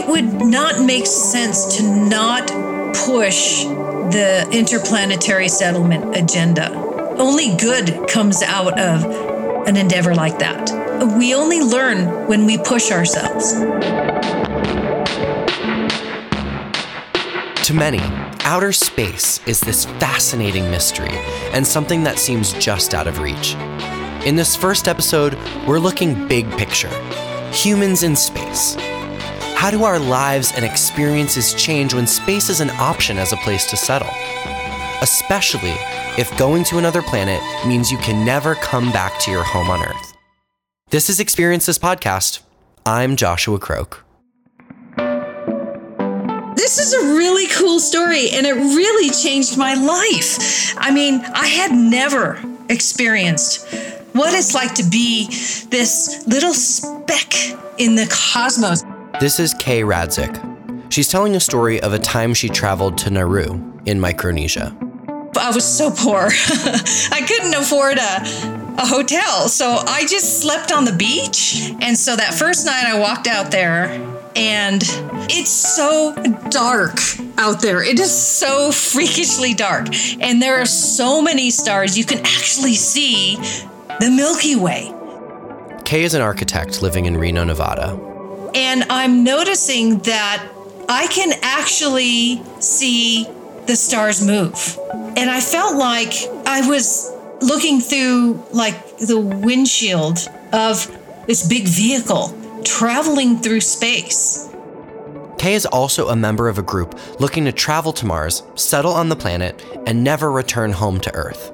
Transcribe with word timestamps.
it 0.00 0.08
would 0.08 0.46
not 0.46 0.82
make 0.82 1.06
sense 1.06 1.76
to 1.76 1.82
not 1.82 2.48
push 3.06 3.64
the 3.64 4.48
interplanetary 4.50 5.48
settlement 5.48 6.16
agenda. 6.16 6.72
Only 7.18 7.54
good 7.56 8.08
comes 8.08 8.42
out 8.42 8.78
of 8.80 9.66
an 9.68 9.76
endeavor 9.76 10.14
like 10.14 10.38
that. 10.38 10.70
We 11.18 11.34
only 11.34 11.60
learn 11.60 12.26
when 12.26 12.46
we 12.46 12.56
push 12.56 12.90
ourselves. 12.90 13.52
To 17.66 17.74
many, 17.74 18.00
outer 18.40 18.72
space 18.72 19.46
is 19.46 19.60
this 19.60 19.84
fascinating 19.84 20.70
mystery 20.70 21.12
and 21.52 21.66
something 21.66 22.04
that 22.04 22.18
seems 22.18 22.54
just 22.54 22.94
out 22.94 23.06
of 23.06 23.18
reach. 23.18 23.54
In 24.24 24.34
this 24.34 24.56
first 24.56 24.88
episode, 24.88 25.36
we're 25.66 25.78
looking 25.78 26.26
big 26.26 26.50
picture 26.52 26.90
humans 27.52 28.04
in 28.04 28.14
space. 28.14 28.76
How 29.60 29.70
do 29.70 29.84
our 29.84 29.98
lives 29.98 30.54
and 30.56 30.64
experiences 30.64 31.52
change 31.52 31.92
when 31.92 32.06
space 32.06 32.48
is 32.48 32.60
an 32.60 32.70
option 32.70 33.18
as 33.18 33.34
a 33.34 33.36
place 33.36 33.66
to 33.66 33.76
settle? 33.76 34.08
Especially 35.02 35.74
if 36.16 36.34
going 36.38 36.64
to 36.64 36.78
another 36.78 37.02
planet 37.02 37.42
means 37.66 37.92
you 37.92 37.98
can 37.98 38.24
never 38.24 38.54
come 38.54 38.90
back 38.90 39.20
to 39.20 39.30
your 39.30 39.44
home 39.44 39.68
on 39.68 39.86
Earth. 39.86 40.16
This 40.88 41.10
is 41.10 41.20
Experience 41.20 41.66
This 41.66 41.78
Podcast. 41.78 42.40
I'm 42.86 43.16
Joshua 43.16 43.58
Croke. 43.58 44.02
This 46.56 46.78
is 46.78 46.94
a 46.94 47.14
really 47.14 47.46
cool 47.48 47.80
story, 47.80 48.30
and 48.30 48.46
it 48.46 48.54
really 48.54 49.10
changed 49.10 49.58
my 49.58 49.74
life. 49.74 50.74
I 50.78 50.90
mean, 50.90 51.20
I 51.34 51.46
had 51.46 51.70
never 51.72 52.42
experienced 52.70 53.68
what 54.14 54.32
it's 54.32 54.54
like 54.54 54.74
to 54.76 54.84
be 54.84 55.26
this 55.68 56.24
little 56.26 56.54
speck 56.54 57.34
in 57.76 57.96
the 57.96 58.08
cosmos. 58.10 58.84
This 59.20 59.38
is 59.38 59.52
Kay 59.52 59.82
Radzik. 59.82 60.32
She's 60.90 61.06
telling 61.06 61.36
a 61.36 61.40
story 61.40 61.78
of 61.82 61.92
a 61.92 61.98
time 61.98 62.32
she 62.32 62.48
traveled 62.48 62.96
to 62.98 63.10
Nauru 63.10 63.60
in 63.84 64.00
Micronesia. 64.00 64.74
I 65.38 65.50
was 65.54 65.62
so 65.62 65.90
poor. 65.90 66.28
I 66.30 67.22
couldn't 67.28 67.52
afford 67.52 67.98
a, 67.98 68.80
a 68.80 68.86
hotel. 68.86 69.50
So 69.50 69.66
I 69.86 70.06
just 70.06 70.40
slept 70.40 70.72
on 70.72 70.86
the 70.86 70.94
beach. 70.94 71.70
And 71.82 71.98
so 71.98 72.16
that 72.16 72.32
first 72.32 72.64
night 72.64 72.86
I 72.86 72.98
walked 72.98 73.26
out 73.26 73.50
there 73.50 73.88
and 74.36 74.82
it's 75.28 75.50
so 75.50 76.14
dark 76.48 76.98
out 77.36 77.60
there. 77.60 77.82
It 77.82 78.00
is 78.00 78.10
so 78.10 78.72
freakishly 78.72 79.52
dark. 79.52 79.88
And 80.22 80.40
there 80.40 80.62
are 80.62 80.66
so 80.66 81.20
many 81.20 81.50
stars, 81.50 81.98
you 81.98 82.06
can 82.06 82.20
actually 82.20 82.74
see 82.74 83.36
the 83.36 84.10
Milky 84.10 84.56
Way. 84.56 84.94
Kay 85.84 86.04
is 86.04 86.14
an 86.14 86.22
architect 86.22 86.80
living 86.80 87.04
in 87.04 87.18
Reno, 87.18 87.44
Nevada. 87.44 88.09
And 88.54 88.84
I'm 88.90 89.24
noticing 89.24 89.98
that 90.00 90.48
I 90.88 91.06
can 91.06 91.32
actually 91.42 92.42
see 92.60 93.28
the 93.66 93.76
stars 93.76 94.24
move. 94.24 94.78
And 95.16 95.30
I 95.30 95.40
felt 95.40 95.76
like 95.76 96.12
I 96.46 96.68
was 96.68 97.12
looking 97.40 97.80
through 97.80 98.44
like 98.52 98.98
the 98.98 99.18
windshield 99.20 100.18
of 100.52 100.86
this 101.26 101.46
big 101.46 101.68
vehicle 101.68 102.36
traveling 102.64 103.38
through 103.38 103.60
space. 103.60 104.48
Kay 105.38 105.54
is 105.54 105.64
also 105.64 106.08
a 106.08 106.16
member 106.16 106.48
of 106.48 106.58
a 106.58 106.62
group 106.62 106.98
looking 107.18 107.46
to 107.46 107.52
travel 107.52 107.92
to 107.94 108.04
Mars, 108.04 108.42
settle 108.56 108.92
on 108.92 109.08
the 109.08 109.16
planet, 109.16 109.64
and 109.86 110.04
never 110.04 110.30
return 110.30 110.72
home 110.72 111.00
to 111.00 111.14
Earth. 111.14 111.50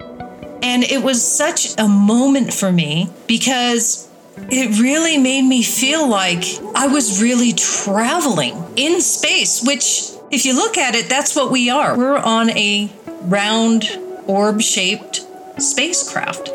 And 0.63 0.83
it 0.83 1.03
was 1.03 1.25
such 1.25 1.79
a 1.79 1.87
moment 1.87 2.53
for 2.53 2.73
me 2.73 3.09
because 3.29 4.06
it 4.51 4.81
really 4.81 5.19
made 5.19 5.43
me 5.43 5.63
feel 5.63 6.09
like 6.09 6.45
I 6.75 6.87
was 6.87 7.23
really 7.23 7.53
traveling 7.53 8.55
in 8.77 9.01
space, 9.01 9.63
which, 9.65 10.11
if 10.31 10.45
you 10.45 10.55
look 10.55 10.79
at 10.79 10.95
it, 10.95 11.09
that's 11.09 11.35
what 11.35 11.51
we 11.51 11.71
are. 11.71 11.97
We're 11.97 12.19
on 12.19 12.51
a 12.51 12.91
round, 13.23 13.85
orb 14.27 14.61
shaped 14.61 15.27
spacecraft. 15.59 16.51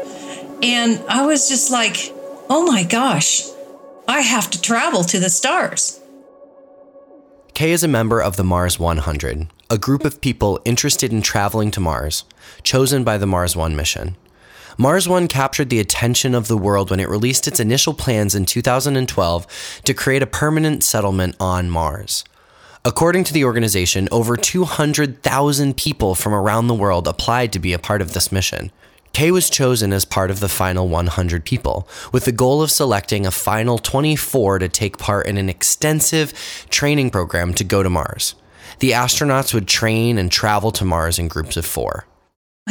And 0.64 1.04
I 1.10 1.26
was 1.26 1.50
just 1.50 1.72
like, 1.72 2.14
oh 2.50 2.66
my 2.66 2.84
gosh, 2.84 3.44
I 4.08 4.22
have 4.22 4.50
to 4.52 4.62
travel 4.62 5.04
to 5.06 5.20
the 5.20 5.30
stars. 5.30 6.00
Kay 7.54 7.72
is 7.72 7.84
a 7.84 7.88
member 7.88 8.22
of 8.22 8.38
the 8.38 8.44
Mars 8.44 8.80
100, 8.80 9.48
a 9.70 9.78
group 9.78 10.06
of 10.06 10.22
people 10.22 10.60
interested 10.66 11.12
in 11.12 11.22
traveling 11.22 11.72
to 11.72 11.80
Mars, 11.80 12.24
chosen 12.64 13.04
by 13.04 13.18
the 13.18 13.28
Mars 13.28 13.56
One 13.56 13.76
mission. 13.76 14.16
Mars 14.78 15.08
One 15.08 15.28
captured 15.28 15.70
the 15.70 15.80
attention 15.80 16.34
of 16.34 16.48
the 16.48 16.58
world 16.58 16.90
when 16.90 17.00
it 17.00 17.10
released 17.10 17.48
its 17.48 17.60
initial 17.60 17.94
plans 17.94 18.36
in 18.36 18.46
2012 18.46 19.82
to 19.84 19.94
create 19.94 20.24
a 20.24 20.28
permanent 20.28 20.84
settlement 20.84 21.36
on 21.40 21.70
Mars. 21.70 22.24
According 22.84 23.26
to 23.26 23.34
the 23.34 23.44
organization, 23.44 24.08
over 24.12 24.36
200,000 24.36 25.78
people 25.78 26.16
from 26.16 26.34
around 26.34 26.68
the 26.68 26.74
world 26.74 27.08
applied 27.08 27.54
to 27.54 27.60
be 27.60 27.74
a 27.74 27.80
part 27.80 28.02
of 28.02 28.14
this 28.14 28.32
mission. 28.32 28.72
Kay 29.14 29.30
was 29.30 29.50
chosen 29.50 29.92
as 29.92 30.06
part 30.06 30.32
of 30.32 30.40
the 30.40 30.48
final 30.48 30.88
100 30.88 31.44
people, 31.44 31.88
with 32.14 32.26
the 32.26 32.32
goal 32.32 32.62
of 32.62 32.72
selecting 32.72 33.26
a 33.26 33.32
final 33.32 33.78
24 33.78 34.60
to 34.60 34.70
take 34.70 34.98
part 34.98 35.28
in 35.28 35.38
an 35.38 35.50
extensive 35.50 36.34
training 36.70 37.10
program 37.10 37.54
to 37.56 37.64
go 37.66 37.84
to 37.84 37.90
Mars. 37.90 38.36
The 38.80 38.92
astronauts 38.92 39.54
would 39.54 39.68
train 39.68 40.18
and 40.18 40.32
travel 40.32 40.72
to 40.72 40.86
Mars 40.86 41.20
in 41.20 41.28
groups 41.28 41.58
of 41.58 41.66
four. 41.66 42.06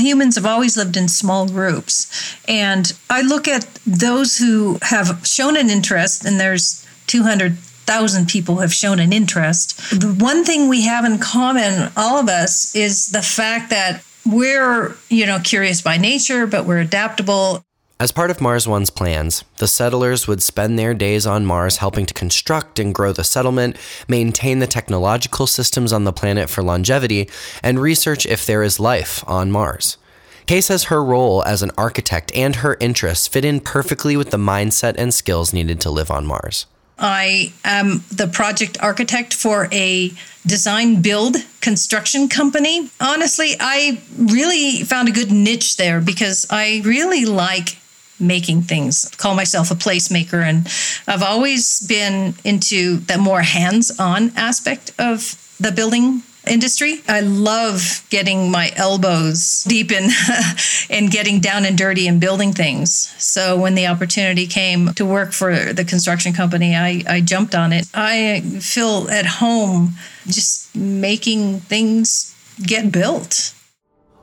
Humans 0.00 0.36
have 0.36 0.46
always 0.46 0.76
lived 0.76 0.96
in 0.96 1.08
small 1.08 1.48
groups. 1.48 2.10
And 2.48 2.92
I 3.08 3.22
look 3.22 3.46
at 3.46 3.64
those 3.86 4.38
who 4.38 4.78
have 4.82 5.26
shown 5.26 5.56
an 5.56 5.70
interest, 5.70 6.24
and 6.24 6.40
there's 6.40 6.86
200,000 7.06 8.28
people 8.28 8.56
who 8.56 8.60
have 8.62 8.72
shown 8.74 8.98
an 8.98 9.12
interest. 9.12 9.78
The 9.90 10.12
one 10.12 10.44
thing 10.44 10.68
we 10.68 10.82
have 10.82 11.04
in 11.04 11.18
common, 11.18 11.92
all 11.96 12.18
of 12.18 12.28
us, 12.28 12.74
is 12.74 13.10
the 13.10 13.22
fact 13.22 13.70
that 13.70 14.02
we're, 14.26 14.96
you 15.08 15.26
know, 15.26 15.38
curious 15.42 15.80
by 15.80 15.96
nature, 15.96 16.46
but 16.46 16.66
we're 16.66 16.80
adaptable. 16.80 17.64
As 18.00 18.12
part 18.12 18.30
of 18.30 18.40
Mars 18.40 18.66
One's 18.66 18.88
plans, 18.88 19.44
the 19.58 19.68
settlers 19.68 20.26
would 20.26 20.42
spend 20.42 20.78
their 20.78 20.94
days 20.94 21.26
on 21.26 21.44
Mars 21.44 21.76
helping 21.76 22.06
to 22.06 22.14
construct 22.14 22.78
and 22.78 22.94
grow 22.94 23.12
the 23.12 23.24
settlement, 23.24 23.76
maintain 24.08 24.58
the 24.58 24.66
technological 24.66 25.46
systems 25.46 25.92
on 25.92 26.04
the 26.04 26.12
planet 26.12 26.48
for 26.48 26.62
longevity, 26.62 27.28
and 27.62 27.78
research 27.78 28.24
if 28.24 28.46
there 28.46 28.62
is 28.62 28.80
life 28.80 29.22
on 29.28 29.52
Mars. 29.52 29.98
Kay 30.46 30.62
says 30.62 30.84
her 30.84 31.04
role 31.04 31.44
as 31.44 31.62
an 31.62 31.72
architect 31.76 32.34
and 32.34 32.56
her 32.56 32.78
interests 32.80 33.28
fit 33.28 33.44
in 33.44 33.60
perfectly 33.60 34.16
with 34.16 34.30
the 34.30 34.38
mindset 34.38 34.94
and 34.96 35.12
skills 35.12 35.52
needed 35.52 35.78
to 35.82 35.90
live 35.90 36.10
on 36.10 36.24
Mars. 36.24 36.64
I 36.98 37.52
am 37.66 38.02
the 38.10 38.28
project 38.28 38.78
architect 38.80 39.34
for 39.34 39.68
a 39.72 40.10
design 40.46 41.02
build 41.02 41.36
construction 41.60 42.30
company. 42.30 42.88
Honestly, 42.98 43.56
I 43.60 44.00
really 44.16 44.84
found 44.84 45.10
a 45.10 45.12
good 45.12 45.30
niche 45.30 45.76
there 45.76 46.00
because 46.00 46.46
I 46.48 46.80
really 46.82 47.26
like 47.26 47.76
making 48.20 48.62
things. 48.62 49.10
call 49.16 49.34
myself 49.34 49.70
a 49.70 49.74
placemaker 49.74 50.42
and 50.42 50.66
I've 51.06 51.22
always 51.22 51.80
been 51.80 52.34
into 52.44 52.98
the 52.98 53.18
more 53.18 53.42
hands-on 53.42 54.32
aspect 54.36 54.92
of 54.98 55.36
the 55.58 55.72
building 55.72 56.22
industry. 56.46 57.02
I 57.08 57.20
love 57.20 58.04
getting 58.10 58.50
my 58.50 58.72
elbows 58.76 59.64
deep 59.64 59.92
in 59.92 60.10
and 60.90 61.10
getting 61.10 61.40
down 61.40 61.64
and 61.64 61.76
dirty 61.76 62.08
and 62.08 62.20
building 62.20 62.52
things. 62.52 63.14
So 63.18 63.58
when 63.58 63.74
the 63.74 63.86
opportunity 63.86 64.46
came 64.46 64.92
to 64.94 65.04
work 65.04 65.32
for 65.32 65.72
the 65.72 65.84
construction 65.84 66.32
company, 66.32 66.74
I, 66.74 67.02
I 67.08 67.20
jumped 67.20 67.54
on 67.54 67.72
it. 67.72 67.86
I 67.94 68.40
feel 68.60 69.08
at 69.10 69.26
home 69.26 69.94
just 70.26 70.74
making 70.74 71.60
things 71.60 72.34
get 72.62 72.90
built. 72.90 73.54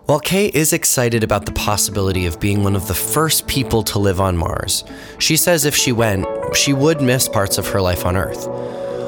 While 0.07 0.21
Kay 0.21 0.47
is 0.53 0.71
excited 0.71 1.21
about 1.21 1.45
the 1.45 1.51
possibility 1.51 2.27
of 2.27 2.39
being 2.39 2.63
one 2.63 2.77
of 2.77 2.87
the 2.87 2.93
first 2.93 3.45
people 3.45 3.83
to 3.83 3.99
live 3.99 4.21
on 4.21 4.37
Mars, 4.37 4.85
she 5.19 5.35
says 5.35 5.65
if 5.65 5.75
she 5.75 5.91
went, 5.91 6.25
she 6.55 6.71
would 6.71 7.01
miss 7.01 7.27
parts 7.27 7.57
of 7.57 7.67
her 7.67 7.81
life 7.81 8.05
on 8.05 8.15
Earth. 8.15 8.47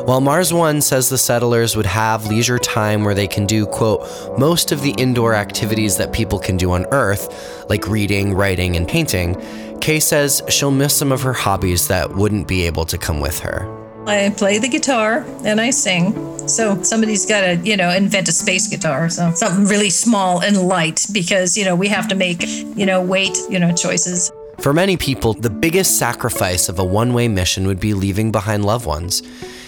While 0.06 0.20
Mars 0.20 0.52
One 0.52 0.82
says 0.82 1.08
the 1.08 1.18
settlers 1.18 1.78
would 1.78 1.86
have 1.86 2.28
leisure 2.28 2.60
time 2.60 3.06
where 3.06 3.16
they 3.16 3.28
can 3.28 3.46
do, 3.46 3.66
quote, 3.66 4.38
most 4.38 4.74
of 4.74 4.82
the 4.82 4.92
indoor 4.98 5.36
activities 5.36 5.96
that 5.96 6.12
people 6.12 6.38
can 6.38 6.58
do 6.58 6.74
on 6.74 6.86
Earth, 6.92 7.66
like 7.70 7.88
reading, 7.88 8.34
writing, 8.34 8.76
and 8.76 8.86
painting, 8.86 9.42
Kay 9.80 10.02
says 10.02 10.44
she'll 10.50 10.70
miss 10.70 10.98
some 10.98 11.14
of 11.14 11.22
her 11.22 11.32
hobbies 11.32 11.88
that 11.88 12.14
wouldn't 12.14 12.46
be 12.46 12.64
able 12.64 12.84
to 12.84 12.98
come 12.98 13.22
with 13.22 13.40
her. 13.40 13.79
I 14.10 14.32
play 14.32 14.58
the 14.58 14.68
guitar 14.68 15.24
and 15.46 15.62
I 15.62 15.70
sing. 15.70 16.48
So 16.48 16.82
somebody's 16.82 17.28
got 17.28 17.42
to, 17.42 17.56
you 17.58 17.78
know, 17.78 17.92
invent 17.92 18.28
a 18.28 18.32
space 18.32 18.68
guitar. 18.68 19.08
So 19.10 19.32
something 19.36 19.66
really 19.66 19.92
small 19.92 20.42
and 20.42 20.64
light 20.64 21.06
because, 21.14 21.56
you 21.56 21.64
know, 21.64 21.76
we 21.76 21.88
have 21.90 22.08
to 22.08 22.16
make, 22.16 22.42
you 22.42 22.88
know, 22.88 23.04
weight, 23.04 23.38
you 23.52 23.60
know, 23.60 23.72
choices. 23.72 24.32
For 24.62 24.74
many 24.74 24.98
people, 24.98 25.36
the 25.36 25.52
biggest 25.52 26.00
sacrifice 26.00 26.70
of 26.70 26.80
a 26.80 26.84
one 26.84 27.14
way 27.14 27.28
mission 27.28 27.68
would 27.68 27.80
be 27.80 27.94
leaving 27.94 28.32
behind 28.32 28.66
loved 28.66 28.88
ones. 28.88 29.22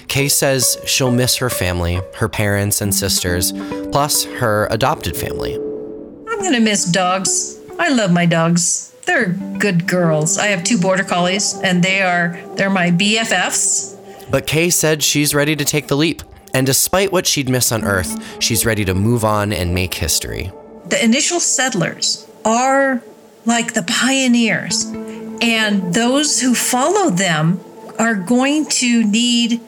Kay 0.08 0.28
says 0.28 0.76
she'll 0.88 1.12
miss 1.12 1.38
her 1.38 1.52
family, 1.52 2.02
her 2.16 2.28
parents 2.28 2.82
and 2.82 2.94
sisters, 2.94 3.54
plus 3.92 4.24
her 4.24 4.68
adopted 4.72 5.16
family. 5.16 5.54
I'm 5.54 6.40
going 6.40 6.54
to 6.54 6.60
miss 6.60 6.86
dogs. 6.86 7.60
I 7.78 7.90
love 7.90 8.12
my 8.12 8.26
dogs. 8.26 8.92
They're 9.06 9.30
good 9.60 9.88
girls. 9.88 10.40
I 10.40 10.48
have 10.48 10.64
two 10.64 10.80
border 10.80 11.04
collies 11.04 11.60
and 11.64 11.84
they 11.84 12.02
are 12.02 12.40
they're 12.56 12.72
my 12.72 12.90
BFFs 12.90 13.92
But 14.30 14.48
Kay 14.48 14.70
said 14.70 15.04
she's 15.04 15.34
ready 15.34 15.56
to 15.56 15.66
take 15.66 15.88
the 15.88 15.98
leap. 15.98 16.22
And 16.54 16.66
despite 16.66 17.12
what 17.12 17.26
she'd 17.26 17.50
miss 17.50 17.72
on 17.72 17.84
Earth, 17.84 18.42
she's 18.42 18.66
ready 18.66 18.84
to 18.86 18.94
move 18.94 19.24
on 19.24 19.54
and 19.54 19.74
make 19.74 19.94
history. 19.94 20.52
The 20.86 21.04
initial 21.04 21.40
settlers 21.40 22.28
are 22.44 23.02
like 23.46 23.74
the 23.74 23.84
pioneers, 23.84 24.86
and 25.42 25.94
those 25.94 26.42
who 26.42 26.54
follow 26.54 27.10
them 27.10 27.60
are 27.98 28.16
going 28.16 28.66
to 28.66 29.04
need 29.04 29.62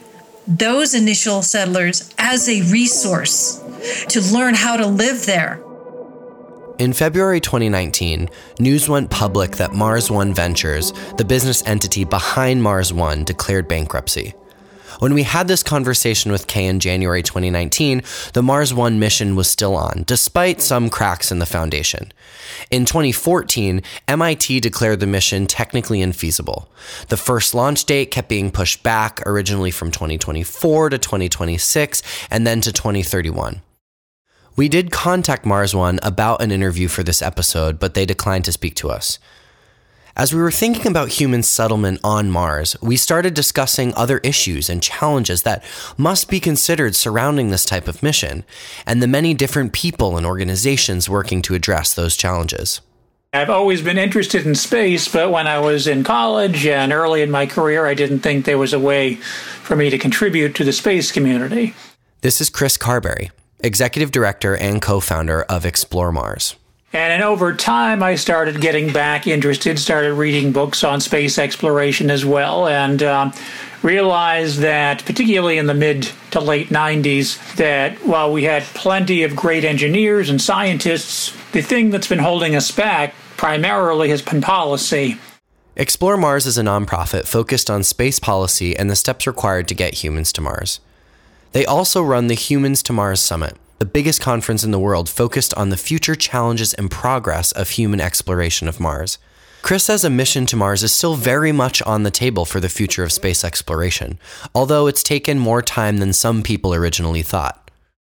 those 0.48 0.94
initial 0.94 1.42
settlers 1.42 2.14
as 2.18 2.50
a 2.50 2.62
resource 2.72 3.64
to 4.10 4.22
learn 4.34 4.54
how 4.56 4.76
to 4.76 4.86
live 4.86 5.26
there. 5.26 5.64
In 6.80 6.92
February 6.92 7.40
2019, 7.40 8.30
news 8.60 8.90
went 8.90 9.10
public 9.10 9.58
that 9.58 9.74
Mars 9.74 10.10
One 10.10 10.34
Ventures, 10.34 10.92
the 11.18 11.26
business 11.26 11.64
entity 11.66 12.04
behind 12.04 12.62
Mars 12.62 12.92
One, 12.92 13.24
declared 13.24 13.68
bankruptcy. 13.68 14.34
When 15.04 15.14
we 15.14 15.24
had 15.24 15.50
this 15.50 15.64
conversation 15.64 16.32
with 16.32 16.48
Kay 16.48 16.66
in 16.66 16.80
January 16.80 17.22
2019, 17.22 18.04
the 18.32 18.42
Mars 18.42 18.74
One 18.74 19.00
mission 19.00 19.36
was 19.36 19.50
still 19.50 19.76
on, 19.76 20.04
despite 20.08 20.62
some 20.62 20.90
cracks 20.90 21.30
in 21.30 21.40
the 21.40 21.46
foundation. 21.46 22.14
In 22.72 22.86
2014, 22.86 23.82
MIT 24.08 24.62
declared 24.62 25.02
the 25.02 25.06
mission 25.06 25.46
technically 25.46 26.00
infeasible. 26.00 26.68
The 27.10 27.18
first 27.18 27.54
launch 27.54 27.84
date 27.84 28.12
kept 28.12 28.30
being 28.30 28.50
pushed 28.50 28.82
back, 28.82 29.22
originally 29.28 29.72
from 29.72 29.92
2024 29.92 30.92
to 30.92 30.98
2026, 30.98 32.02
and 32.32 32.48
then 32.48 32.62
to 32.62 32.72
2031. 32.72 33.62
We 34.56 34.70
did 34.70 34.90
contact 34.90 35.46
Mars 35.46 35.76
One 35.76 36.00
about 36.02 36.42
an 36.42 36.50
interview 36.50 36.88
for 36.88 37.04
this 37.04 37.22
episode, 37.22 37.78
but 37.78 37.94
they 37.94 38.06
declined 38.06 38.46
to 38.46 38.54
speak 38.54 38.76
to 38.76 38.90
us. 38.90 39.20
As 40.16 40.32
we 40.32 40.40
were 40.40 40.52
thinking 40.52 40.86
about 40.86 41.10
human 41.10 41.42
settlement 41.42 42.00
on 42.04 42.30
Mars, 42.30 42.76
we 42.84 42.98
started 42.98 43.34
discussing 43.34 43.96
other 43.96 44.20
issues 44.20 44.70
and 44.70 44.84
challenges 44.84 45.42
that 45.42 45.64
must 45.98 46.30
be 46.30 46.40
considered 46.40 46.96
surrounding 46.96 47.50
this 47.50 47.66
type 47.66 47.88
of 47.88 48.04
mission, 48.04 48.44
and 48.86 49.02
the 49.02 49.08
many 49.08 49.34
different 49.34 49.74
people 49.74 50.16
and 50.16 50.24
organizations 50.24 51.10
working 51.10 51.42
to 51.42 51.56
address 51.56 51.96
those 51.96 52.16
challenges. 52.16 52.80
I've 53.34 53.50
always 53.50 53.82
been 53.82 53.98
interested 53.98 54.46
in 54.46 54.54
space, 54.54 55.08
but 55.08 55.32
when 55.32 55.48
I 55.48 55.58
was 55.58 55.88
in 55.88 56.04
college 56.04 56.68
and 56.68 56.94
early 56.94 57.24
in 57.24 57.32
my 57.32 57.48
career, 57.48 57.88
I 57.88 57.96
didn't 57.96 58.20
think 58.20 58.46
there 58.46 58.60
was 58.60 58.74
a 58.74 58.80
way 58.80 59.16
for 59.16 59.76
me 59.76 59.90
to 59.90 59.98
contribute 59.98 60.54
to 60.58 60.64
the 60.64 60.74
space 60.74 61.12
community. 61.12 61.74
This 62.22 62.40
is 62.40 62.52
Chris 62.52 62.78
Carberry, 62.78 63.32
Executive 63.62 64.12
Director 64.12 64.56
and 64.56 64.80
co 64.80 65.00
founder 65.00 65.42
of 65.42 65.66
Explore 65.66 66.12
Mars. 66.12 66.56
And 66.94 67.24
over 67.24 67.56
time, 67.56 68.04
I 68.04 68.14
started 68.14 68.62
getting 68.62 68.94
back 68.94 69.26
interested, 69.26 69.80
started 69.80 70.14
reading 70.14 70.52
books 70.52 70.84
on 70.84 71.02
space 71.02 71.40
exploration 71.40 72.12
as 72.12 72.24
well, 72.24 72.68
and 72.68 73.02
um, 73.02 73.34
realized 73.82 74.60
that, 74.60 75.04
particularly 75.04 75.58
in 75.58 75.66
the 75.66 75.74
mid 75.74 76.12
to 76.32 76.40
late 76.40 76.70
90s, 76.70 77.56
that 77.56 77.98
while 78.06 78.32
we 78.32 78.44
had 78.44 78.62
plenty 78.76 79.24
of 79.24 79.36
great 79.36 79.66
engineers 79.66 80.30
and 80.30 80.40
scientists, 80.40 81.36
the 81.52 81.64
thing 81.64 81.90
that's 81.90 82.08
been 82.08 82.20
holding 82.20 82.56
us 82.56 82.70
back 82.70 83.16
primarily 83.38 84.10
has 84.10 84.22
been 84.22 84.42
policy. 84.42 85.18
Explore 85.76 86.18
Mars 86.18 86.46
is 86.46 86.60
a 86.60 86.62
nonprofit 86.62 87.28
focused 87.28 87.72
on 87.72 87.82
space 87.82 88.20
policy 88.20 88.78
and 88.78 88.92
the 88.92 88.96
steps 88.96 89.26
required 89.26 89.68
to 89.68 89.74
get 89.74 89.96
humans 89.96 90.32
to 90.34 90.42
Mars. 90.42 90.80
They 91.54 91.66
also 91.66 92.04
run 92.04 92.28
the 92.28 92.36
Humans 92.36 92.84
to 92.84 92.94
Mars 92.94 93.20
Summit, 93.20 93.56
the 93.84 93.90
biggest 93.90 94.22
conference 94.22 94.64
in 94.64 94.72
the 94.72 94.80
world 94.80 95.10
focused 95.10 95.54
on 95.56 95.68
the 95.68 95.76
future 95.76 96.16
challenges 96.16 96.74
and 96.76 96.90
progress 96.90 97.52
of 97.52 97.72
human 97.72 98.00
exploration 98.00 98.70
of 98.70 98.80
Mars. 98.80 99.18
Chris 99.62 99.84
says 99.84 100.06
a 100.06 100.10
mission 100.10 100.46
to 100.46 100.56
Mars 100.56 100.84
is 100.84 100.94
still 100.94 101.16
very 101.16 101.52
much 101.52 101.82
on 101.82 102.04
the 102.04 102.10
table 102.10 102.46
for 102.46 102.62
the 102.62 102.70
future 102.70 103.04
of 103.04 103.12
space 103.12 103.44
exploration, 103.44 104.18
although 104.56 104.88
it's 104.88 105.04
taken 105.04 105.38
more 105.38 105.62
time 105.62 105.98
than 105.98 106.14
some 106.14 106.44
people 106.44 106.74
originally 106.74 107.24
thought. 107.24 107.63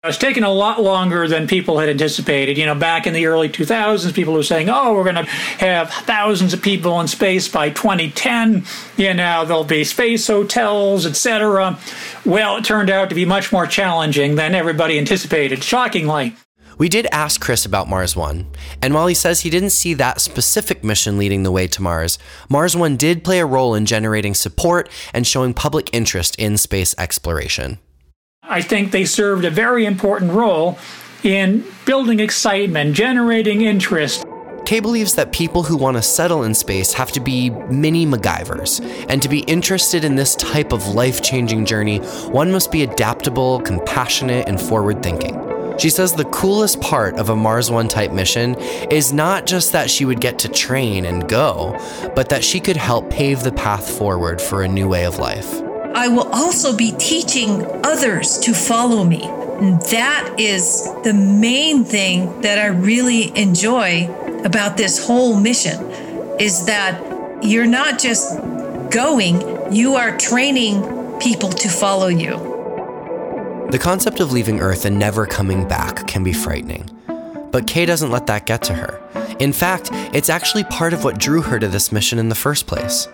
It's 0.07 0.19
taken 0.19 0.45
a 0.45 0.53
lot 0.53 0.83
longer 0.83 1.27
than 1.27 1.47
people 1.47 1.79
had 1.79 1.89
anticipated. 1.89 2.59
You 2.59 2.67
know, 2.67 2.75
back 2.75 3.07
in 3.07 3.15
the 3.15 3.25
early 3.25 3.49
2000s, 3.49 4.13
people 4.13 4.35
were 4.35 4.43
saying, 4.43 4.69
oh, 4.69 4.93
we're 4.93 5.03
going 5.03 5.15
to 5.15 5.25
have 5.25 5.91
thousands 5.91 6.53
of 6.53 6.61
people 6.61 7.01
in 7.01 7.09
space 7.09 7.49
by 7.49 7.71
2010. 7.71 8.67
You 8.99 9.15
know, 9.15 9.47
there'll 9.47 9.65
be 9.65 9.83
space 9.83 10.27
hotels, 10.27 11.07
etc. 11.07 11.79
Well, 12.27 12.59
it 12.59 12.67
turned 12.67 12.91
out 12.91 13.09
to 13.09 13.15
be 13.15 13.25
much 13.25 13.51
more 13.51 13.67
challenging 13.67 14.35
than 14.35 14.55
everybody 14.55 14.99
anticipated, 14.99 15.65
shockingly. 15.65 16.37
We 16.77 16.91
did 16.91 17.07
ask 17.11 17.41
Chris 17.41 17.65
about 17.65 17.89
Mars 17.89 18.15
One, 18.15 18.47
and 18.83 18.93
while 18.93 19.07
he 19.07 19.15
says 19.15 19.41
he 19.41 19.49
didn't 19.49 19.71
see 19.71 19.95
that 19.95 20.21
specific 20.21 20.85
mission 20.85 21.17
leading 21.17 21.45
the 21.45 21.53
way 21.53 21.67
to 21.69 21.81
Mars, 21.81 22.19
Mars 22.51 22.77
One 22.77 22.97
did 22.97 23.25
play 23.25 23.39
a 23.39 23.47
role 23.47 23.75
in 23.75 23.87
generating 23.87 24.35
support 24.35 24.91
and 25.15 25.27
showing 25.27 25.55
public 25.55 25.89
interest 25.95 26.37
in 26.37 26.59
space 26.59 26.95
exploration. 26.99 27.79
I 28.55 28.63
think 28.63 28.93
they 28.93 29.05
served 29.05 29.45
a 29.45 29.51
very 29.51 29.85
important 29.85 30.31
role 30.31 30.79
in 31.25 31.65
building 31.87 32.21
excitement, 32.21 32.95
generating 32.95 33.63
interest. 33.63 34.25
Kay 34.65 34.79
believes 34.79 35.17
that 35.17 35.33
people 35.33 35.65
who 35.65 35.77
want 35.77 35.97
to 35.97 36.03
settle 36.05 36.45
in 36.45 36.55
space 36.55 36.93
have 36.93 37.11
to 37.13 37.21
be 37.21 37.51
mini 37.51 38.07
MacGyvers, 38.07 38.81
and 39.09 39.21
to 39.21 39.29
be 39.29 39.41
interested 39.41 40.05
in 40.05 40.15
this 40.15 40.37
type 40.37 40.73
of 40.73 40.87
life 40.87 41.21
changing 41.21 41.67
journey, 41.67 41.99
one 42.29 42.53
must 42.53 42.71
be 42.71 42.85
adaptable, 42.85 43.61
compassionate, 43.63 44.49
and 44.49 44.61
forward 44.61 45.03
thinking. 45.03 45.35
She 45.77 45.91
says 45.91 46.13
the 46.13 46.25
coolest 46.27 46.81
part 46.81 47.17
of 47.17 47.31
a 47.31 47.35
Mars 47.35 47.73
One 47.73 47.89
type 47.89 48.13
mission 48.13 48.55
is 48.89 49.13
not 49.13 49.47
just 49.47 49.73
that 49.73 49.91
she 49.91 50.05
would 50.05 50.21
get 50.21 50.39
to 50.39 50.49
train 50.49 51.07
and 51.07 51.29
go, 51.29 51.77
but 52.15 52.29
that 52.29 52.45
she 52.45 52.61
could 52.61 52.77
help 52.77 53.11
pave 53.11 53.43
the 53.43 53.51
path 53.51 53.99
forward 53.99 54.41
for 54.41 54.63
a 54.63 54.69
new 54.69 54.87
way 54.87 55.07
of 55.07 55.19
life. 55.19 55.61
I 55.95 56.09
will 56.09 56.29
also 56.33 56.77
be 56.77 56.93
teaching 56.99 57.65
others 57.85 58.37
to 58.41 58.53
follow 58.53 59.05
me. 59.05 59.23
And 59.23 59.81
that 59.83 60.35
is 60.39 60.93
the 61.05 61.15
main 61.15 61.85
thing 61.85 62.41
that 62.41 62.59
I 62.59 62.67
really 62.67 63.37
enjoy 63.39 64.09
about 64.45 64.77
this 64.77 65.07
whole 65.07 65.39
mission 65.39 65.89
is 66.41 66.67
that 66.67 67.45
you're 67.45 67.67
not 67.67 68.01
just 68.01 68.37
going, 68.91 69.73
you 69.73 69.95
are 69.95 70.19
training 70.19 70.83
people 71.21 71.51
to 71.51 71.69
follow 71.69 72.09
you. 72.09 72.39
The 73.71 73.79
concept 73.81 74.19
of 74.19 74.33
leaving 74.33 74.59
Earth 74.59 74.85
and 74.87 74.99
never 74.99 75.27
coming 75.27 75.67
back 75.69 76.09
can 76.09 76.25
be 76.25 76.33
frightening. 76.33 76.91
But 77.53 77.69
Kay 77.69 77.87
doesn't 77.87 78.11
let 78.11 78.27
that 78.27 78.47
get 78.47 78.63
to 78.65 78.75
her. 78.75 79.01
In 79.39 79.53
fact, 79.53 79.91
it's 80.13 80.29
actually 80.29 80.65
part 80.65 80.93
of 80.93 81.05
what 81.05 81.19
drew 81.19 81.41
her 81.43 81.61
to 81.61 81.69
this 81.69 81.93
mission 81.93 82.19
in 82.19 82.31
the 82.31 82.35
first 82.35 82.67
place 82.67 83.07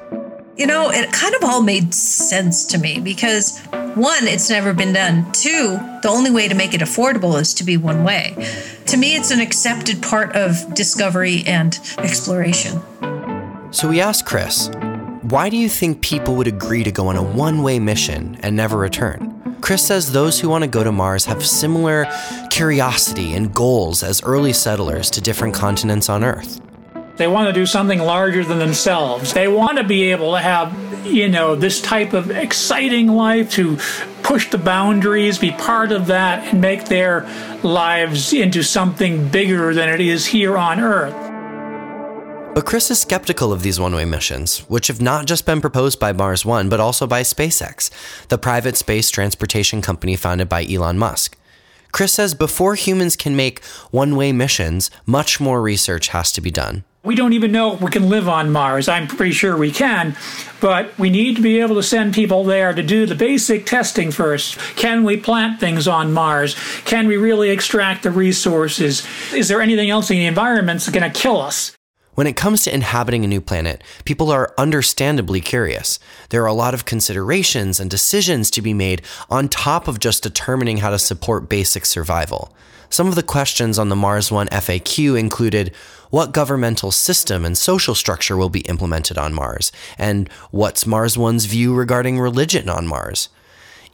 you 0.57 0.67
know, 0.67 0.91
it 0.91 1.13
kind 1.13 1.35
of 1.35 1.45
all 1.45 1.63
made 1.63 1.95
sense 1.95 2.65
to 2.67 2.79
me 2.79 3.01
because 3.01 3.59
one, 3.95 4.27
it's 4.27 4.51
never 4.51 4.73
been 4.73 4.93
done. 4.93 5.31
Two, 5.33 5.79
the 6.03 6.09
only 6.09 6.31
way 6.31 6.49
to 6.49 6.55
make 6.55 6.75
it 6.75 6.81
affordable 6.81 7.41
is 7.41 7.55
to 7.55 7.65
be 7.65 7.77
one 7.77 8.05
way. 8.05 8.35
To 8.87 8.97
me, 8.97 9.17
it's 9.17 9.31
an 9.31 9.41
accepted 9.41 10.03
part 10.03 10.37
of 10.37 10.75
discovery 10.75 11.45
and 11.47 11.79
exploration. 11.99 12.81
So 13.73 13.89
we 13.89 14.01
asked 14.01 14.27
Chris, 14.27 14.69
why 15.23 15.49
do 15.49 15.57
you 15.57 15.69
think 15.69 16.03
people 16.03 16.35
would 16.37 16.47
agree 16.47 16.85
to 16.85 16.93
go 16.93 17.09
on 17.09 17.17
a 17.17 17.23
one 17.23 17.63
way 17.63 17.79
mission 17.79 18.39
and 18.43 18.57
never 18.57 18.77
return? 18.77 19.59
Chris 19.61 19.87
says 19.87 20.13
those 20.13 20.41
who 20.41 20.49
want 20.49 20.65
to 20.65 20.71
go 20.71 20.83
to 20.83 20.91
Mars 20.91 21.27
have 21.27 21.45
similar 21.45 22.07
curiosity 22.51 23.35
and 23.35 23.55
goals 23.55 24.03
as 24.03 24.23
early 24.23 24.53
settlers 24.53 25.11
to 25.11 25.21
different 25.21 25.55
continents 25.55 26.09
on 26.09 26.25
Earth. 26.25 26.61
They 27.21 27.29
want 27.29 27.49
to 27.49 27.53
do 27.53 27.67
something 27.67 27.99
larger 27.99 28.43
than 28.43 28.59
themselves. 28.59 29.35
They 29.35 29.47
want 29.47 29.77
to 29.77 29.85
be 29.85 30.05
able 30.05 30.33
to 30.33 30.39
have, 30.39 30.75
you 31.07 31.29
know, 31.29 31.55
this 31.55 31.79
type 31.83 32.15
of 32.15 32.31
exciting 32.31 33.09
life 33.09 33.51
to 33.51 33.77
push 34.23 34.49
the 34.49 34.57
boundaries, 34.57 35.37
be 35.37 35.51
part 35.51 35.93
of 35.93 36.07
that, 36.07 36.43
and 36.45 36.63
make 36.63 36.87
their 36.87 37.29
lives 37.63 38.33
into 38.33 38.63
something 38.63 39.29
bigger 39.29 39.75
than 39.75 39.91
it 39.91 40.01
is 40.01 40.25
here 40.25 40.57
on 40.57 40.81
Earth. 40.81 41.15
But 42.55 42.65
Chris 42.65 42.91
is 42.91 43.01
skeptical 43.01 43.53
of 43.53 43.61
these 43.61 43.79
one 43.79 43.95
way 43.95 44.07
missions, 44.07 44.61
which 44.71 44.87
have 44.87 45.03
not 45.03 45.27
just 45.27 45.45
been 45.45 45.61
proposed 45.61 46.01
by 46.01 46.15
Mars 46.15 46.47
One, 46.47 46.71
but 46.71 46.81
also 46.81 47.07
by 47.07 47.21
SpaceX, 47.21 47.91
the 48.29 48.39
private 48.39 48.79
space 48.79 49.11
transportation 49.11 49.83
company 49.83 50.17
founded 50.17 50.49
by 50.49 50.65
Elon 50.65 50.97
Musk. 50.97 51.37
Chris 51.93 52.15
says 52.15 52.33
before 52.33 52.77
humans 52.77 53.15
can 53.15 53.37
make 53.37 53.63
one 53.91 54.17
way 54.17 54.33
missions, 54.33 54.91
much 55.05 55.39
more 55.39 55.61
research 55.61 56.09
has 56.09 56.33
to 56.33 56.41
be 56.41 56.51
done. 56.51 56.83
We 57.03 57.15
don't 57.15 57.33
even 57.33 57.51
know 57.51 57.73
if 57.73 57.81
we 57.81 57.91
can 57.91 58.11
live 58.11 58.29
on 58.29 58.51
Mars. 58.51 58.87
I'm 58.87 59.07
pretty 59.07 59.33
sure 59.33 59.57
we 59.57 59.71
can, 59.71 60.15
but 60.61 60.99
we 60.99 61.09
need 61.09 61.37
to 61.37 61.43
be 61.43 61.61
able 61.61 61.77
to 61.77 61.83
send 61.83 62.13
people 62.13 62.45
there 62.45 62.75
to 62.75 62.83
do 62.83 63.07
the 63.07 63.15
basic 63.15 63.65
testing 63.65 64.11
first. 64.11 64.59
Can 64.77 65.03
we 65.03 65.17
plant 65.17 65.59
things 65.59 65.89
on 65.89 66.13
Mars? 66.13 66.55
Can 66.85 67.07
we 67.07 67.17
really 67.17 67.49
extract 67.49 68.03
the 68.03 68.11
resources? 68.11 69.07
Is 69.33 69.49
there 69.49 69.63
anything 69.63 69.89
else 69.89 70.11
in 70.11 70.19
the 70.19 70.27
environment 70.27 70.81
that's 70.81 70.91
going 70.91 71.11
to 71.11 71.19
kill 71.19 71.41
us? 71.41 71.75
When 72.17 72.27
it 72.27 72.37
comes 72.37 72.65
to 72.65 72.75
inhabiting 72.75 73.25
a 73.25 73.29
new 73.29 73.41
planet, 73.41 73.83
people 74.05 74.31
are 74.31 74.53
understandably 74.59 75.41
curious. 75.41 75.99
There 76.29 76.43
are 76.43 76.47
a 76.47 76.53
lot 76.53 76.75
of 76.75 76.85
considerations 76.85 77.81
and 77.81 77.89
decisions 77.89 78.51
to 78.51 78.61
be 78.61 78.75
made 78.75 79.01
on 79.31 79.49
top 79.49 79.89
of 79.89 80.01
just 80.01 80.23
determining 80.23 80.79
how 80.79 80.91
to 80.91 80.99
support 80.99 81.49
basic 81.49 81.87
survival. 81.87 82.55
Some 82.91 83.07
of 83.07 83.15
the 83.15 83.23
questions 83.23 83.79
on 83.79 83.89
the 83.89 83.97
Mars 83.97 84.33
One 84.33 84.49
FAQ 84.49 85.19
included 85.19 85.73
what 86.11 86.33
governmental 86.33 86.91
system 86.91 87.45
and 87.45 87.57
social 87.57 87.95
structure 87.95 88.37
will 88.37 88.51
be 88.51 88.61
implemented 88.61 89.17
on 89.17 89.33
Mars, 89.33 89.73
and 89.97 90.29
what's 90.51 90.87
Mars 90.87 91.17
One's 91.17 91.47
view 91.47 91.75
regarding 91.75 92.19
religion 92.19 92.69
on 92.69 92.87
Mars. 92.87 93.29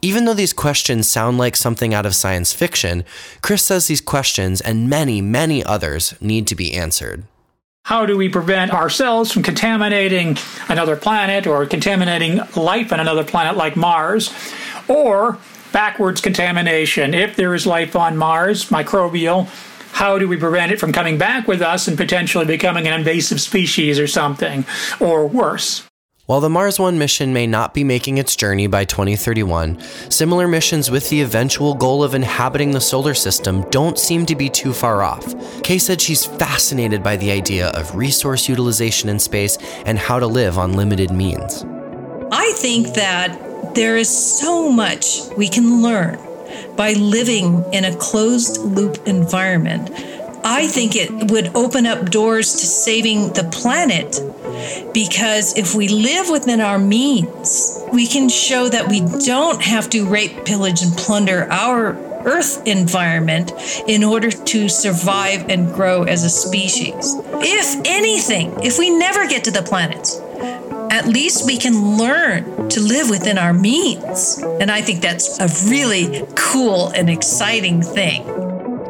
Even 0.01 0.25
though 0.25 0.33
these 0.33 0.53
questions 0.53 1.09
sound 1.09 1.37
like 1.37 1.55
something 1.55 1.93
out 1.93 2.05
of 2.05 2.15
science 2.15 2.53
fiction, 2.53 3.03
Chris 3.41 3.63
says 3.63 3.87
these 3.87 4.01
questions 4.01 4.61
and 4.61 4.89
many, 4.89 5.21
many 5.21 5.63
others 5.63 6.13
need 6.21 6.45
to 6.47 6.55
be 6.55 6.73
answered. 6.73 7.23
How 7.85 8.05
do 8.05 8.17
we 8.17 8.29
prevent 8.29 8.73
ourselves 8.73 9.31
from 9.31 9.43
contaminating 9.43 10.37
another 10.67 10.97
planet 10.97 11.47
or 11.47 11.65
contaminating 11.65 12.41
life 12.55 12.91
on 12.91 12.99
another 12.99 13.23
planet 13.23 13.55
like 13.55 13.75
Mars? 13.75 14.31
Or 14.87 15.39
backwards 15.71 16.21
contamination. 16.21 17.13
If 17.13 17.35
there 17.35 17.55
is 17.55 17.65
life 17.65 17.95
on 17.95 18.17
Mars, 18.17 18.69
microbial, 18.69 19.47
how 19.97 20.19
do 20.19 20.27
we 20.27 20.37
prevent 20.37 20.71
it 20.71 20.79
from 20.79 20.93
coming 20.93 21.17
back 21.17 21.47
with 21.47 21.59
us 21.59 21.87
and 21.87 21.97
potentially 21.97 22.45
becoming 22.45 22.85
an 22.85 22.93
invasive 22.93 23.41
species 23.41 23.97
or 23.97 24.05
something, 24.05 24.63
or 24.99 25.25
worse? 25.25 25.87
While 26.27 26.39
the 26.39 26.51
Mars 26.51 26.79
One 26.79 26.99
mission 26.99 27.33
may 27.33 27.47
not 27.47 27.73
be 27.73 27.83
making 27.83 28.19
its 28.19 28.35
journey 28.35 28.67
by 28.67 28.85
2031, 28.85 29.81
similar 30.11 30.47
missions 30.47 30.91
with 30.91 31.09
the 31.09 31.23
eventual 31.23 31.73
goal 31.73 32.03
of 32.03 32.13
inhabiting 32.13 32.69
the 32.69 32.79
solar 32.79 33.15
system 33.15 33.67
don't 33.71 33.97
seem 33.97 34.27
to 34.27 34.35
be 34.35 34.49
too 34.49 34.71
far 34.71 35.01
off. 35.01 35.33
Kay 35.63 35.79
said 35.79 35.99
she's 35.99 36.27
fascinated 36.27 37.01
by 37.01 37.17
the 37.17 37.31
idea 37.31 37.69
of 37.69 37.95
resource 37.95 38.47
utilization 38.47 39.09
in 39.09 39.17
space 39.17 39.57
and 39.87 39.97
how 39.97 40.19
to 40.19 40.27
live 40.27 40.59
on 40.59 40.73
limited 40.73 41.09
means. 41.09 41.65
I 42.31 42.51
think 42.57 42.93
that 42.93 43.73
there 43.73 43.97
is 43.97 44.09
so 44.09 44.71
much 44.71 45.21
we 45.37 45.49
can 45.49 45.81
learn 45.81 46.19
by 46.75 46.93
living 46.93 47.63
in 47.73 47.85
a 47.85 47.95
closed 47.95 48.59
loop 48.59 49.07
environment 49.07 49.89
I 50.49 50.67
think 50.67 50.95
it 50.95 51.11
would 51.29 51.53
open 51.55 51.85
up 51.85 52.09
doors 52.09 52.53
to 52.53 52.65
saving 52.65 53.33
the 53.33 53.43
planet 53.51 54.21
because 54.93 55.57
if 55.57 55.75
we 55.75 55.89
live 55.89 56.29
within 56.29 56.61
our 56.61 56.79
means, 56.79 57.83
we 57.91 58.07
can 58.07 58.29
show 58.29 58.69
that 58.69 58.87
we 58.87 59.01
don't 59.25 59.61
have 59.61 59.89
to 59.89 60.05
rape, 60.05 60.45
pillage, 60.45 60.81
and 60.81 60.95
plunder 60.95 61.51
our 61.51 61.97
Earth 62.25 62.65
environment 62.65 63.51
in 63.87 64.05
order 64.05 64.31
to 64.31 64.69
survive 64.69 65.49
and 65.49 65.73
grow 65.73 66.03
as 66.03 66.23
a 66.23 66.29
species. 66.29 67.15
If 67.41 67.85
anything, 67.85 68.53
if 68.63 68.79
we 68.79 68.89
never 68.89 69.27
get 69.27 69.43
to 69.45 69.51
the 69.51 69.61
planets, 69.61 70.19
at 70.91 71.07
least 71.07 71.45
we 71.45 71.57
can 71.57 71.97
learn 71.97 72.69
to 72.69 72.79
live 72.79 73.09
within 73.09 73.37
our 73.37 73.53
means. 73.53 74.39
And 74.59 74.71
I 74.71 74.81
think 74.81 75.01
that's 75.01 75.39
a 75.39 75.69
really 75.69 76.25
cool 76.35 76.89
and 76.89 77.09
exciting 77.09 77.81
thing. 77.81 78.23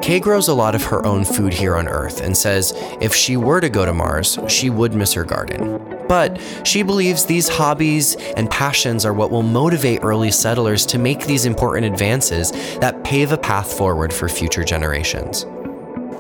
Kay 0.01 0.19
grows 0.19 0.47
a 0.47 0.53
lot 0.53 0.75
of 0.75 0.83
her 0.85 1.05
own 1.05 1.25
food 1.25 1.53
here 1.53 1.75
on 1.75 1.87
Earth 1.87 2.21
and 2.21 2.37
says 2.37 2.73
if 3.01 3.13
she 3.13 3.35
were 3.35 3.59
to 3.59 3.69
go 3.69 3.85
to 3.85 3.93
Mars, 3.93 4.37
she 4.47 4.69
would 4.69 4.93
miss 4.93 5.13
her 5.13 5.25
garden. 5.25 5.83
But 6.07 6.39
she 6.63 6.83
believes 6.83 7.25
these 7.25 7.49
hobbies 7.49 8.15
and 8.37 8.49
passions 8.49 9.05
are 9.05 9.13
what 9.13 9.31
will 9.31 9.43
motivate 9.43 10.03
early 10.03 10.31
settlers 10.31 10.85
to 10.87 10.97
make 10.97 11.25
these 11.25 11.45
important 11.45 11.85
advances 11.85 12.51
that 12.77 13.03
pave 13.03 13.31
a 13.31 13.37
path 13.37 13.73
forward 13.73 14.13
for 14.13 14.29
future 14.29 14.63
generations. 14.63 15.45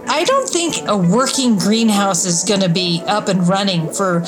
I 0.09 0.23
don't 0.23 0.49
think 0.49 0.87
a 0.87 0.97
working 0.97 1.57
greenhouse 1.57 2.25
is 2.25 2.43
going 2.43 2.61
to 2.61 2.69
be 2.69 3.01
up 3.07 3.27
and 3.27 3.47
running 3.47 3.91
for 3.91 4.23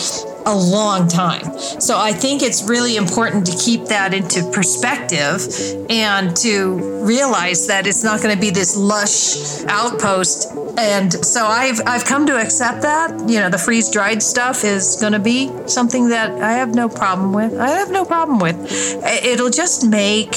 a 0.50 0.56
long 0.56 1.08
time. 1.08 1.58
So 1.80 1.98
I 1.98 2.12
think 2.12 2.42
it's 2.42 2.64
really 2.64 2.98
important 2.98 3.46
to 3.46 3.58
keep 3.58 3.86
that 3.86 4.14
into 4.14 4.50
perspective 4.52 5.48
and 5.90 6.36
to 6.38 7.06
realize 7.06 7.68
that 7.68 7.86
it's 7.86 8.04
not 8.04 8.22
going 8.22 8.36
to 8.36 8.42
be 8.42 8.50
this 8.50 8.76
lush 8.76 9.64
outpost. 9.66 10.52
And 10.78 11.14
so 11.14 11.46
I've 11.46 11.82
I've 11.86 12.06
come 12.06 12.26
to 12.28 12.38
accept 12.38 12.82
that. 12.82 13.30
You 13.30 13.40
know, 13.40 13.50
the 13.50 13.58
freeze 13.58 13.92
dried 13.92 14.24
stuff 14.24 14.64
is 14.64 14.98
going 15.00 15.14
to 15.14 15.20
be 15.20 15.52
something 15.68 16.10
that 16.10 16.32
I 16.42 16.54
have 16.54 16.74
no 16.74 16.90
problem 16.90 17.32
with. 17.34 17.54
I 17.60 17.70
have 17.70 17.92
no 17.92 18.04
problem 18.06 18.40
with. 18.40 18.58
It'll 19.24 19.50
just 19.50 19.88
make 19.88 20.32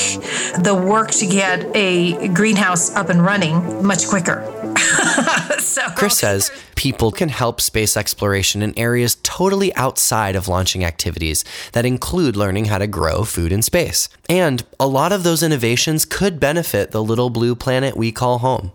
the 0.59 0.75
work 0.75 1.11
to 1.13 1.27
get 1.27 1.75
a 1.75 2.29
greenhouse 2.29 2.95
up 2.97 3.09
and 3.09 3.25
running 3.25 3.85
much 3.85 4.07
quicker. 4.09 4.62
so 5.59 5.83
Chris 5.97 6.19
says 6.19 6.51
people 6.75 7.11
can 7.13 7.29
help 7.29 7.61
space 7.61 7.97
exploration 7.97 8.63
in 8.63 8.79
areas 8.79 9.17
totally 9.23 9.75
outside 9.75 10.37
of 10.37 10.49
launching 10.49 10.85
activities 10.85 11.45
that 11.73 11.85
include 11.85 12.37
learning 12.37 12.67
how 12.67 12.79
to 12.79 12.87
grow 12.87 13.25
food 13.25 13.53
in 13.53 13.63
space. 13.63 14.09
And 14.29 14.65
a 14.79 14.87
lot 14.87 15.13
of 15.13 15.23
those 15.23 15.43
innovations 15.43 16.05
could 16.05 16.41
benefit 16.41 16.91
the 16.91 17.03
little 17.03 17.31
blue 17.31 17.55
planet 17.55 17.97
we 17.97 18.13
call 18.13 18.39
home. 18.39 18.73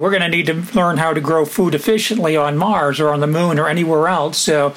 We're 0.00 0.10
going 0.10 0.22
to 0.22 0.28
need 0.28 0.46
to 0.46 0.54
learn 0.76 0.96
how 0.96 1.12
to 1.12 1.20
grow 1.20 1.44
food 1.44 1.72
efficiently 1.72 2.36
on 2.36 2.56
Mars 2.56 2.98
or 2.98 3.10
on 3.10 3.20
the 3.20 3.28
moon 3.28 3.60
or 3.60 3.68
anywhere 3.68 4.08
else. 4.08 4.38
So, 4.38 4.74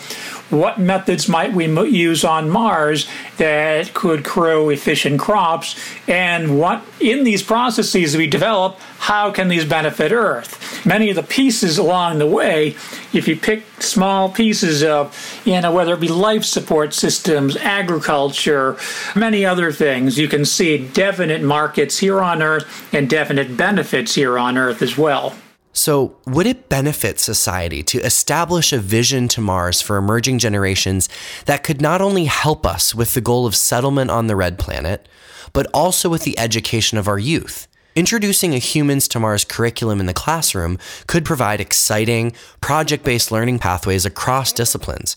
what 0.49 0.79
methods 0.79 1.27
might 1.27 1.53
we 1.53 1.67
use 1.89 2.23
on 2.23 2.49
Mars 2.49 3.07
that 3.37 3.93
could 3.93 4.23
grow 4.23 4.69
efficient 4.69 5.19
crops? 5.19 5.75
And 6.07 6.59
what, 6.59 6.83
in 6.99 7.23
these 7.23 7.43
processes 7.43 8.15
we 8.15 8.27
develop, 8.27 8.79
how 8.99 9.31
can 9.31 9.47
these 9.47 9.65
benefit 9.65 10.11
Earth? 10.11 10.85
Many 10.85 11.09
of 11.09 11.15
the 11.15 11.23
pieces 11.23 11.77
along 11.77 12.19
the 12.19 12.27
way, 12.27 12.75
if 13.13 13.27
you 13.27 13.35
pick 13.35 13.63
small 13.79 14.29
pieces 14.29 14.83
of, 14.83 15.15
you 15.45 15.59
know, 15.59 15.73
whether 15.73 15.93
it 15.93 15.99
be 15.99 16.07
life 16.07 16.43
support 16.43 16.93
systems, 16.93 17.57
agriculture, 17.57 18.77
many 19.15 19.45
other 19.45 19.71
things, 19.71 20.17
you 20.17 20.27
can 20.27 20.45
see 20.45 20.77
definite 20.87 21.41
markets 21.41 21.97
here 21.99 22.21
on 22.21 22.41
Earth 22.41 22.93
and 22.93 23.09
definite 23.09 23.57
benefits 23.57 24.15
here 24.15 24.37
on 24.37 24.57
Earth 24.57 24.81
as 24.81 24.97
well. 24.97 25.35
So, 25.77 26.17
would 26.25 26.47
it 26.47 26.69
benefit 26.69 27.19
society 27.19 27.83
to 27.83 27.99
establish 27.99 28.73
a 28.73 28.79
vision 28.79 29.27
to 29.27 29.41
Mars 29.41 29.79
for 29.79 29.97
emerging 29.97 30.39
generations 30.39 31.07
that 31.45 31.61
could 31.61 31.81
not 31.81 32.01
only 32.01 32.25
help 32.25 32.65
us 32.65 32.95
with 32.95 33.13
the 33.13 33.21
goal 33.21 33.45
of 33.45 33.55
settlement 33.55 34.09
on 34.09 34.25
the 34.25 34.35
red 34.35 34.57
planet, 34.57 35.07
but 35.53 35.67
also 35.75 36.09
with 36.09 36.23
the 36.23 36.37
education 36.39 36.97
of 36.97 37.07
our 37.07 37.19
youth? 37.19 37.67
Introducing 37.95 38.55
a 38.55 38.57
Humans 38.57 39.07
to 39.09 39.19
Mars 39.19 39.43
curriculum 39.43 39.99
in 39.99 40.07
the 40.07 40.15
classroom 40.15 40.79
could 41.05 41.23
provide 41.23 41.61
exciting, 41.61 42.33
project 42.59 43.03
based 43.03 43.31
learning 43.31 43.59
pathways 43.59 44.03
across 44.03 44.51
disciplines. 44.51 45.15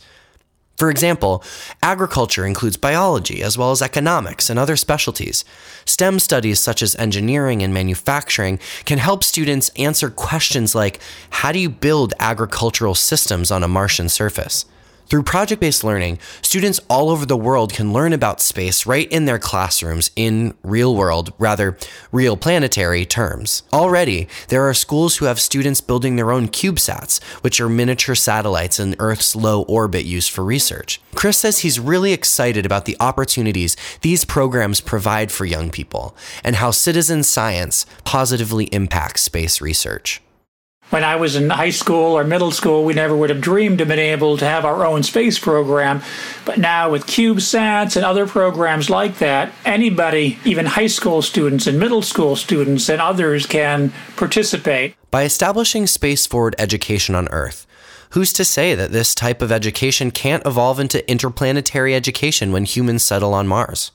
For 0.80 0.88
example, 0.88 1.44
agriculture 1.82 2.46
includes 2.46 2.78
biology 2.78 3.42
as 3.42 3.58
well 3.58 3.70
as 3.70 3.82
economics 3.82 4.49
and 4.49 4.58
other 4.58 4.76
specialties. 4.76 5.44
STEM 5.84 6.18
studies 6.18 6.58
such 6.58 6.80
as 6.80 6.96
engineering 6.96 7.62
and 7.62 7.75
manufacturing 7.75 8.58
can 8.87 8.96
help 8.96 9.22
students 9.22 9.68
answer 9.76 10.08
questions 10.08 10.75
like 10.75 10.99
how 11.28 11.52
do 11.52 11.58
you 11.58 11.68
build 11.68 12.14
agricultural 12.18 12.94
systems 12.94 13.50
on 13.50 13.62
a 13.62 13.68
Martian 13.68 14.08
surface? 14.08 14.64
Through 15.11 15.25
project 15.25 15.61
based 15.61 15.83
learning, 15.83 16.21
students 16.40 16.79
all 16.88 17.11
over 17.11 17.26
the 17.26 17.37
world 17.37 17.73
can 17.73 17.93
learn 17.93 18.12
about 18.12 18.40
space 18.40 18.87
right 18.87 19.11
in 19.11 19.25
their 19.25 19.40
classrooms 19.40 20.12
in 20.14 20.55
real 20.62 20.95
world, 20.95 21.33
rather, 21.37 21.76
real 22.12 22.37
planetary 22.37 23.05
terms. 23.05 23.64
Already, 23.73 24.29
there 24.50 24.69
are 24.69 24.73
schools 24.73 25.17
who 25.17 25.25
have 25.25 25.40
students 25.40 25.81
building 25.81 26.14
their 26.14 26.31
own 26.31 26.47
CubeSats, 26.47 27.21
which 27.43 27.61
are 27.61 27.69
miniature 27.69 28.14
satellites 28.14 28.79
in 28.79 28.95
Earth's 29.00 29.35
low 29.35 29.62
orbit 29.62 30.05
used 30.05 30.31
for 30.31 30.45
research. 30.45 31.00
Chris 31.17 31.38
says 31.38 31.59
he's 31.59 31.81
really 31.81 32.12
excited 32.12 32.64
about 32.64 32.85
the 32.85 32.97
opportunities 33.00 33.76
these 34.02 34.25
programs 34.25 34.81
provide 34.81 35.33
for 35.33 35.45
young 35.45 35.71
people 35.71 36.14
and 36.45 36.55
how 36.55 36.71
citizen 36.71 37.25
science 37.25 37.85
positively 38.05 38.67
impacts 38.67 39.23
space 39.23 39.61
research 39.61 40.23
when 40.90 41.04
I 41.04 41.16
was 41.16 41.37
in 41.37 41.50
high 41.50 41.70
school 41.70 42.18
or 42.18 42.25
middle 42.25 42.50
school, 42.50 42.85
we 42.85 42.94
never 42.94 43.16
would 43.16 43.30
have 43.30 43.40
dreamed 43.40 43.80
of 43.80 43.88
being 43.88 44.00
able 44.00 44.37
to 44.37 44.44
have 44.44 44.64
our 44.64 44.85
own 44.85 45.02
space 45.02 45.38
program. 45.38 46.02
But 46.44 46.59
now 46.59 46.90
with 46.90 47.06
CubeSats 47.06 47.97
and 47.97 48.04
other 48.04 48.26
programs 48.26 48.90
like 48.90 49.18
that, 49.18 49.52
anybody, 49.64 50.38
even 50.44 50.66
high 50.66 50.88
school 50.88 51.23
students 51.23 51.66
and 51.66 51.78
middle 51.78 52.02
school 52.02 52.37
students 52.37 52.88
and 52.88 53.00
others 53.00 53.47
can 53.47 53.92
participate. 54.16 54.97
By 55.11 55.23
establishing 55.23 55.87
space 55.87 56.26
forward 56.26 56.56
education 56.59 57.14
on 57.14 57.28
Earth, 57.28 57.66
who's 58.11 58.32
to 58.32 58.44
say 58.44 58.75
that 58.75 58.90
this 58.90 59.14
type 59.14 59.42
of 59.42 59.52
education 59.52 60.11
can't 60.11 60.44
evolve 60.44 60.80
into 60.80 61.09
interplanetary 61.09 61.94
education 61.94 62.50
when 62.50 62.64
humans 62.64 63.04
settle 63.04 63.32
on 63.32 63.47
Mars? 63.47 63.92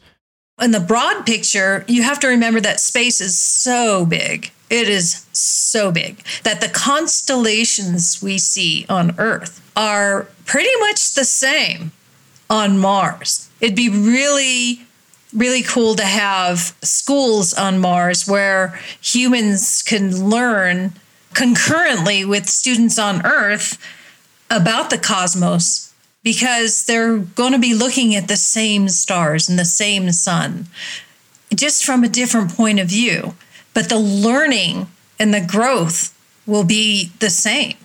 In 0.61 0.71
the 0.71 0.79
broad 0.79 1.25
picture, 1.25 1.83
you 1.89 2.03
have 2.03 2.21
to 2.21 2.27
remember 2.27 2.61
that 2.61 2.79
space 2.79 3.19
is 3.19 3.37
so 3.37 4.05
big 4.05 4.51
it 4.69 4.89
is 4.89 5.25
so 5.31 5.91
big 5.91 6.23
that 6.43 6.61
the 6.61 6.69
constellations 6.69 8.21
we 8.21 8.37
see 8.37 8.85
on 8.89 9.17
Earth 9.19 9.61
are 9.75 10.27
pretty 10.45 10.75
much 10.79 11.13
the 11.13 11.25
same 11.25 11.91
on 12.49 12.77
Mars. 12.77 13.49
It'd 13.59 13.75
be 13.75 13.89
really, 13.89 14.85
really 15.33 15.61
cool 15.61 15.95
to 15.95 16.05
have 16.05 16.75
schools 16.81 17.53
on 17.53 17.79
Mars 17.79 18.27
where 18.27 18.79
humans 19.01 19.83
can 19.83 20.29
learn 20.29 20.93
concurrently 21.33 22.25
with 22.25 22.47
students 22.47 22.97
on 22.97 23.25
Earth 23.25 23.77
about 24.49 24.89
the 24.89 24.97
cosmos 24.97 25.93
because 26.23 26.85
they're 26.85 27.17
going 27.17 27.51
to 27.51 27.59
be 27.59 27.75
looking 27.75 28.15
at 28.15 28.27
the 28.27 28.37
same 28.37 28.89
stars 28.89 29.47
and 29.49 29.59
the 29.59 29.65
same 29.65 30.11
sun 30.11 30.67
just 31.53 31.85
from 31.85 32.03
a 32.03 32.09
different 32.09 32.51
point 32.55 32.79
of 32.79 32.87
view 32.87 33.35
but 33.75 33.89
the 33.89 33.99
learning 33.99 34.87
and 35.19 35.31
the 35.31 35.41
growth 35.41 36.17
will 36.47 36.63
be 36.63 37.11
the 37.19 37.29
same. 37.29 37.75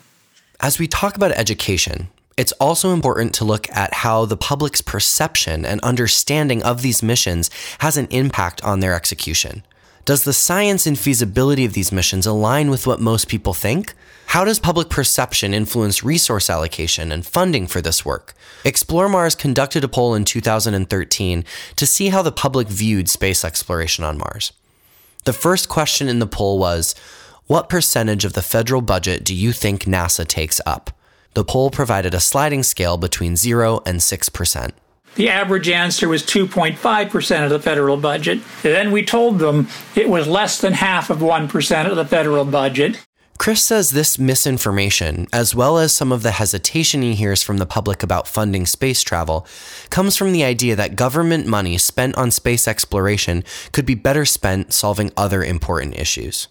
As 0.61 0.79
we 0.79 0.87
talk 0.87 1.17
about 1.17 1.33
education, 1.33 2.09
it's 2.37 2.53
also 2.53 2.95
important 2.95 3.35
to 3.35 3.45
look 3.45 3.69
at 3.71 3.93
how 3.93 4.25
the 4.25 4.37
public's 4.37 4.81
perception 4.81 5.67
and 5.67 5.81
understanding 5.83 6.63
of 6.63 6.81
these 6.81 7.03
missions 7.03 7.51
has 7.81 7.99
an 7.99 8.07
impact 8.11 8.65
on 8.65 8.81
their 8.81 8.95
execution. 8.95 9.63
Does 10.07 10.25
the 10.25 10.33
science 10.33 10.87
and 10.87 10.99
feasibility 10.99 11.65
of 11.65 11.75
these 11.75 11.93
missions 11.93 12.27
align 12.27 12.71
with 12.71 12.87
what 12.87 13.01
most 13.01 13.29
people 13.29 13.53
think? 13.53 13.93
How 14.27 14.45
does 14.45 14.61
public 14.61 14.89
perception 14.89 15.53
influence 15.53 16.05
resource 16.05 16.49
allocation 16.49 17.11
and 17.11 17.27
funding 17.27 17.67
for 17.67 17.81
this 17.81 18.05
work? 18.05 18.35
Explore 18.65 19.09
Mars 19.09 19.35
conducted 19.35 19.83
a 19.83 19.89
poll 19.89 20.15
in 20.15 20.25
2013 20.25 21.45
to 21.77 21.87
see 21.87 22.09
how 22.11 22.23
the 22.23 22.33
public 22.33 22.69
viewed 22.69 23.09
space 23.09 23.45
exploration 23.45 24.05
on 24.05 24.19
Mars. 24.19 24.53
The 25.25 25.33
first 25.33 25.69
question 25.69 26.09
in 26.09 26.19
the 26.19 26.27
poll 26.27 26.59
was 26.59 26.95
What 27.47 27.69
percentage 27.69 28.25
of 28.25 28.33
the 28.33 28.43
federal 28.43 28.81
budget 28.81 29.25
do 29.25 29.35
you 29.35 29.53
think 29.53 29.85
NASA 29.85 30.27
takes 30.27 30.61
up? 30.65 30.91
The 31.35 31.45
poll 31.45 31.71
provided 31.71 32.15
a 32.15 32.21
sliding 32.21 32.63
scale 32.63 32.97
between 32.97 33.37
0 33.37 33.83
and 33.87 34.01
6%. 34.01 34.71
The 35.17 35.29
average 35.29 35.69
answer 35.69 36.09
was 36.09 36.23
2.5% 36.23 37.45
of 37.45 37.51
the 37.51 37.61
federal 37.61 37.97
budget. 37.97 38.41
Then 38.63 38.93
we 38.93 39.05
told 39.05 39.39
them 39.39 39.69
it 39.95 40.09
was 40.09 40.27
less 40.27 40.61
than 40.61 40.73
half 40.73 41.11
of 41.11 41.19
1% 41.19 41.91
of 41.91 41.97
the 41.97 42.05
federal 42.05 42.45
budget. 42.45 43.05
Chris 43.41 43.65
says 43.65 43.93
this 43.93 44.19
misinformation, 44.19 45.27
as 45.33 45.55
well 45.55 45.79
as 45.79 45.95
some 45.95 46.13
of 46.13 46.23
the 46.23 46.33
hesitation 46.33 47.01
he 47.01 47.15
hears 47.15 47.43
from 47.43 47.57
the 47.57 47.65
public 47.65 48.03
about 48.03 48.29
funding 48.29 48.67
space 48.67 49.03
travel, 49.03 49.47
comes 49.89 50.15
from 50.15 50.33
the 50.33 50.45
idea 50.45 50.77
that 50.77 50.95
government 50.95 51.47
money 51.47 51.79
spent 51.79 52.15
on 52.17 52.31
space 52.31 52.69
exploration 52.69 53.43
could 53.73 53.87
be 53.87 53.95
better 53.95 54.27
spent 54.27 54.75
solving 54.75 55.11
other 55.17 55.43
important 55.43 55.97
issues. 55.97 56.49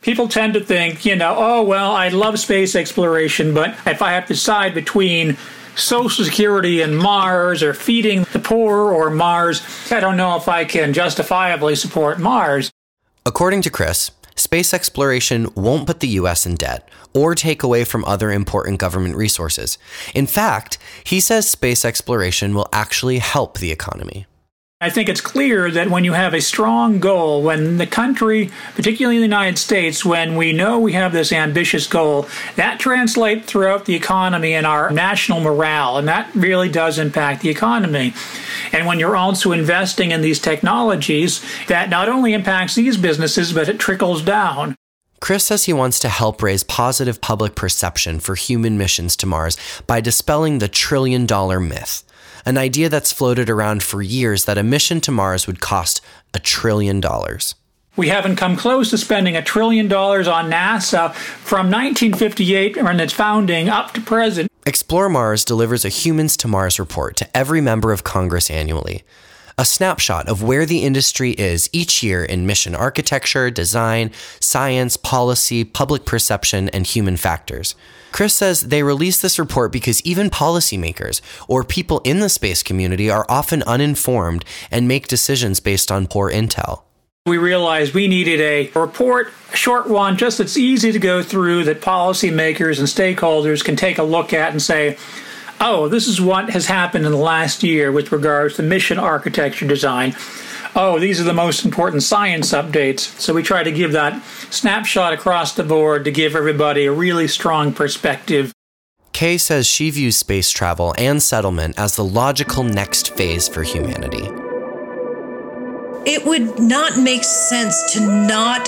People 0.00 0.28
tend 0.28 0.54
to 0.54 0.60
think, 0.60 1.04
you 1.04 1.16
know, 1.16 1.34
oh, 1.36 1.64
well, 1.64 1.90
I 1.90 2.06
love 2.06 2.38
space 2.38 2.76
exploration, 2.76 3.52
but 3.52 3.70
if 3.84 4.00
I 4.00 4.12
have 4.12 4.26
to 4.26 4.34
decide 4.34 4.74
between 4.74 5.36
Social 5.74 6.24
Security 6.24 6.82
and 6.82 6.96
Mars 6.96 7.64
or 7.64 7.74
feeding 7.74 8.22
the 8.32 8.38
poor 8.38 8.92
or 8.92 9.10
Mars, 9.10 9.60
I 9.90 9.98
don't 9.98 10.16
know 10.16 10.36
if 10.36 10.46
I 10.46 10.64
can 10.64 10.92
justifiably 10.92 11.74
support 11.74 12.20
Mars. 12.20 12.70
According 13.26 13.62
to 13.62 13.70
Chris, 13.70 14.12
space 14.38 14.72
exploration 14.72 15.48
won't 15.54 15.86
put 15.86 16.00
the 16.00 16.08
US 16.20 16.46
in 16.46 16.54
debt 16.54 16.88
or 17.12 17.34
take 17.34 17.62
away 17.62 17.84
from 17.84 18.04
other 18.04 18.30
important 18.30 18.78
government 18.78 19.16
resources. 19.16 19.78
In 20.14 20.26
fact, 20.26 20.78
he 21.04 21.18
says 21.20 21.50
space 21.50 21.84
exploration 21.84 22.54
will 22.54 22.68
actually 22.72 23.18
help 23.18 23.58
the 23.58 23.72
economy. 23.72 24.26
I 24.80 24.90
think 24.90 25.08
it's 25.08 25.20
clear 25.20 25.72
that 25.72 25.90
when 25.90 26.04
you 26.04 26.12
have 26.12 26.34
a 26.34 26.40
strong 26.40 27.00
goal, 27.00 27.42
when 27.42 27.78
the 27.78 27.86
country, 27.86 28.52
particularly 28.76 29.16
in 29.16 29.22
the 29.22 29.26
United 29.26 29.58
States, 29.58 30.04
when 30.04 30.36
we 30.36 30.52
know 30.52 30.78
we 30.78 30.92
have 30.92 31.12
this 31.12 31.32
ambitious 31.32 31.88
goal, 31.88 32.28
that 32.54 32.78
translates 32.78 33.50
throughout 33.50 33.86
the 33.86 33.96
economy 33.96 34.54
and 34.54 34.64
our 34.64 34.92
national 34.92 35.40
morale, 35.40 35.98
and 35.98 36.06
that 36.06 36.32
really 36.32 36.68
does 36.68 36.96
impact 36.96 37.42
the 37.42 37.48
economy. 37.48 38.14
And 38.70 38.86
when 38.86 39.00
you're 39.00 39.16
also 39.16 39.50
investing 39.50 40.12
in 40.12 40.20
these 40.20 40.38
technologies, 40.38 41.44
that 41.66 41.90
not 41.90 42.08
only 42.08 42.32
impacts 42.32 42.76
these 42.76 42.96
businesses, 42.96 43.52
but 43.52 43.68
it 43.68 43.80
trickles 43.80 44.22
down. 44.22 44.76
Chris 45.18 45.42
says 45.42 45.64
he 45.64 45.72
wants 45.72 45.98
to 45.98 46.08
help 46.08 46.40
raise 46.40 46.62
positive 46.62 47.20
public 47.20 47.56
perception 47.56 48.20
for 48.20 48.36
human 48.36 48.78
missions 48.78 49.16
to 49.16 49.26
Mars 49.26 49.56
by 49.88 50.00
dispelling 50.00 50.60
the 50.60 50.68
trillion 50.68 51.26
dollar 51.26 51.58
myth 51.58 52.04
an 52.44 52.58
idea 52.58 52.88
that's 52.88 53.12
floated 53.12 53.48
around 53.50 53.82
for 53.82 54.02
years 54.02 54.44
that 54.44 54.58
a 54.58 54.62
mission 54.62 55.00
to 55.02 55.10
Mars 55.10 55.46
would 55.46 55.60
cost 55.60 56.00
a 56.34 56.38
trillion 56.38 57.00
dollars. 57.00 57.54
We 57.96 58.08
haven't 58.08 58.36
come 58.36 58.56
close 58.56 58.90
to 58.90 58.98
spending 58.98 59.36
a 59.36 59.42
trillion 59.42 59.88
dollars 59.88 60.28
on 60.28 60.50
NASA 60.50 61.12
from 61.14 61.66
1958 61.66 62.82
when 62.82 63.00
its 63.00 63.12
founding 63.12 63.68
up 63.68 63.92
to 63.94 64.00
present. 64.00 64.48
Explore 64.64 65.08
Mars 65.08 65.44
delivers 65.44 65.84
a 65.84 65.88
Humans 65.88 66.36
to 66.36 66.48
Mars 66.48 66.78
report 66.78 67.16
to 67.16 67.36
every 67.36 67.60
member 67.60 67.90
of 67.90 68.04
Congress 68.04 68.50
annually. 68.50 69.02
A 69.60 69.64
snapshot 69.64 70.28
of 70.28 70.40
where 70.40 70.64
the 70.64 70.84
industry 70.84 71.32
is 71.32 71.68
each 71.72 72.00
year 72.00 72.24
in 72.24 72.46
mission 72.46 72.76
architecture, 72.76 73.50
design, 73.50 74.12
science, 74.38 74.96
policy, 74.96 75.64
public 75.64 76.04
perception, 76.04 76.68
and 76.68 76.86
human 76.86 77.16
factors. 77.16 77.74
Chris 78.12 78.34
says 78.34 78.60
they 78.60 78.84
release 78.84 79.20
this 79.20 79.36
report 79.36 79.72
because 79.72 80.00
even 80.02 80.30
policymakers 80.30 81.20
or 81.48 81.64
people 81.64 82.00
in 82.04 82.20
the 82.20 82.28
space 82.28 82.62
community 82.62 83.10
are 83.10 83.26
often 83.28 83.64
uninformed 83.64 84.44
and 84.70 84.86
make 84.86 85.08
decisions 85.08 85.58
based 85.58 85.90
on 85.90 86.06
poor 86.06 86.30
intel. 86.30 86.82
We 87.26 87.36
realized 87.36 87.94
we 87.94 88.06
needed 88.06 88.40
a 88.40 88.70
report, 88.78 89.32
a 89.52 89.56
short 89.56 89.88
one, 89.88 90.16
just 90.16 90.38
that's 90.38 90.56
easy 90.56 90.92
to 90.92 91.00
go 91.00 91.20
through 91.20 91.64
that 91.64 91.80
policymakers 91.80 92.78
and 92.78 92.86
stakeholders 92.86 93.64
can 93.64 93.74
take 93.74 93.98
a 93.98 94.04
look 94.04 94.32
at 94.32 94.52
and 94.52 94.62
say, 94.62 94.96
oh, 95.60 95.88
this 95.88 96.06
is 96.06 96.20
what 96.20 96.50
has 96.50 96.66
happened 96.66 97.04
in 97.04 97.12
the 97.12 97.18
last 97.18 97.62
year 97.62 97.90
with 97.92 98.12
regards 98.12 98.56
to 98.56 98.62
mission 98.62 98.98
architecture 98.98 99.66
design 99.66 100.14
oh, 100.74 100.98
these 100.98 101.20
are 101.20 101.24
the 101.24 101.34
most 101.34 101.64
important 101.64 102.02
science 102.02 102.52
updates. 102.52 103.00
So 103.20 103.34
we 103.34 103.42
try 103.42 103.62
to 103.62 103.72
give 103.72 103.92
that 103.92 104.22
snapshot 104.50 105.12
across 105.12 105.54
the 105.54 105.64
board 105.64 106.04
to 106.04 106.10
give 106.10 106.36
everybody 106.36 106.86
a 106.86 106.92
really 106.92 107.28
strong 107.28 107.72
perspective. 107.72 108.52
Kay 109.12 109.38
says 109.38 109.66
she 109.66 109.90
views 109.90 110.16
space 110.16 110.50
travel 110.50 110.94
and 110.96 111.20
settlement 111.22 111.78
as 111.78 111.96
the 111.96 112.04
logical 112.04 112.62
next 112.62 113.16
phase 113.16 113.48
for 113.48 113.64
humanity. 113.64 114.30
It 116.06 116.24
would 116.24 116.60
not 116.60 116.96
make 116.96 117.24
sense 117.24 117.92
to 117.94 118.00
not 118.00 118.66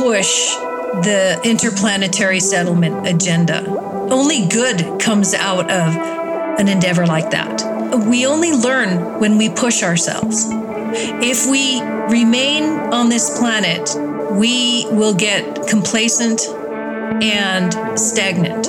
push 0.00 0.54
the 1.04 1.40
interplanetary 1.44 2.40
settlement 2.40 3.06
agenda. 3.06 3.66
Only 4.10 4.46
good 4.48 4.98
comes 5.00 5.34
out 5.34 5.70
of 5.70 6.21
an 6.58 6.68
endeavor 6.68 7.06
like 7.06 7.30
that. 7.30 7.62
We 8.08 8.26
only 8.26 8.52
learn 8.52 9.20
when 9.20 9.36
we 9.38 9.48
push 9.48 9.82
ourselves. 9.82 10.46
If 10.50 11.46
we 11.50 11.80
remain 12.10 12.64
on 12.92 13.08
this 13.08 13.38
planet, 13.38 13.90
we 14.32 14.86
will 14.90 15.14
get 15.14 15.66
complacent 15.68 16.40
and 17.22 17.98
stagnant. 17.98 18.68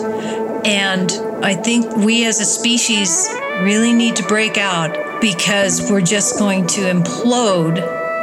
And 0.66 1.12
I 1.44 1.56
think 1.56 1.96
we 1.98 2.26
as 2.26 2.40
a 2.40 2.46
species 2.46 3.28
really 3.62 3.94
need 3.94 4.16
to 4.18 4.24
break 4.24 4.58
out 4.58 5.22
because 5.22 5.90
we're 5.90 6.02
just 6.02 6.38
going 6.38 6.68
to 6.68 6.82
implode 6.82 7.80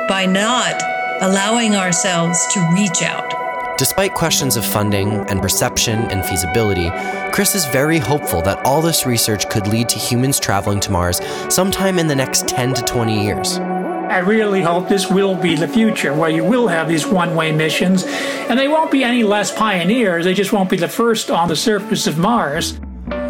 by 0.08 0.26
not 0.26 0.82
allowing 1.20 1.76
ourselves 1.76 2.46
to 2.52 2.60
reach 2.74 3.02
out. 3.02 3.39
Despite 3.80 4.12
questions 4.12 4.58
of 4.58 4.66
funding 4.66 5.08
and 5.30 5.40
perception 5.40 6.00
and 6.10 6.22
feasibility, 6.22 6.90
Chris 7.32 7.54
is 7.54 7.64
very 7.64 7.96
hopeful 7.96 8.42
that 8.42 8.62
all 8.66 8.82
this 8.82 9.06
research 9.06 9.48
could 9.48 9.66
lead 9.68 9.88
to 9.88 9.98
humans 9.98 10.38
traveling 10.38 10.80
to 10.80 10.92
Mars 10.92 11.18
sometime 11.48 11.98
in 11.98 12.06
the 12.06 12.14
next 12.14 12.46
10 12.46 12.74
to 12.74 12.82
20 12.82 13.24
years. 13.24 13.56
I 13.56 14.18
really 14.18 14.60
hope 14.60 14.90
this 14.90 15.10
will 15.10 15.34
be 15.34 15.56
the 15.56 15.66
future 15.66 16.12
where 16.12 16.28
you 16.28 16.44
will 16.44 16.68
have 16.68 16.88
these 16.88 17.06
one 17.06 17.34
way 17.34 17.52
missions, 17.52 18.04
and 18.04 18.58
they 18.58 18.68
won't 18.68 18.90
be 18.90 19.02
any 19.02 19.22
less 19.22 19.50
pioneers, 19.50 20.26
they 20.26 20.34
just 20.34 20.52
won't 20.52 20.68
be 20.68 20.76
the 20.76 20.86
first 20.86 21.30
on 21.30 21.48
the 21.48 21.56
surface 21.56 22.06
of 22.06 22.18
Mars. 22.18 22.78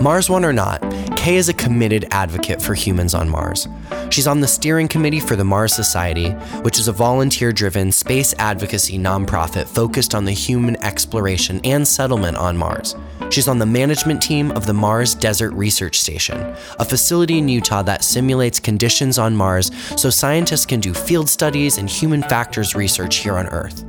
Mars 0.00 0.30
One 0.30 0.46
or 0.46 0.52
not, 0.54 0.80
Kay 1.14 1.36
is 1.36 1.50
a 1.50 1.54
committed 1.54 2.06
advocate 2.10 2.62
for 2.62 2.72
humans 2.72 3.12
on 3.12 3.28
Mars. 3.28 3.68
She's 4.08 4.26
on 4.26 4.40
the 4.40 4.48
steering 4.48 4.88
committee 4.88 5.20
for 5.20 5.36
the 5.36 5.44
Mars 5.44 5.74
Society, 5.74 6.30
which 6.62 6.78
is 6.78 6.88
a 6.88 6.92
volunteer 6.92 7.52
driven 7.52 7.92
space 7.92 8.34
advocacy 8.38 8.98
nonprofit 8.98 9.68
focused 9.68 10.14
on 10.14 10.24
the 10.24 10.32
human 10.32 10.82
exploration 10.82 11.60
and 11.64 11.86
settlement 11.86 12.38
on 12.38 12.56
Mars. 12.56 12.96
She's 13.30 13.46
on 13.46 13.58
the 13.58 13.66
management 13.66 14.22
team 14.22 14.50
of 14.52 14.64
the 14.64 14.72
Mars 14.72 15.14
Desert 15.14 15.50
Research 15.50 16.00
Station, 16.00 16.40
a 16.78 16.84
facility 16.86 17.36
in 17.36 17.50
Utah 17.50 17.82
that 17.82 18.02
simulates 18.02 18.58
conditions 18.58 19.18
on 19.18 19.36
Mars 19.36 19.70
so 20.00 20.08
scientists 20.08 20.64
can 20.64 20.80
do 20.80 20.94
field 20.94 21.28
studies 21.28 21.76
and 21.76 21.90
human 21.90 22.22
factors 22.22 22.74
research 22.74 23.16
here 23.16 23.36
on 23.36 23.48
Earth. 23.48 23.84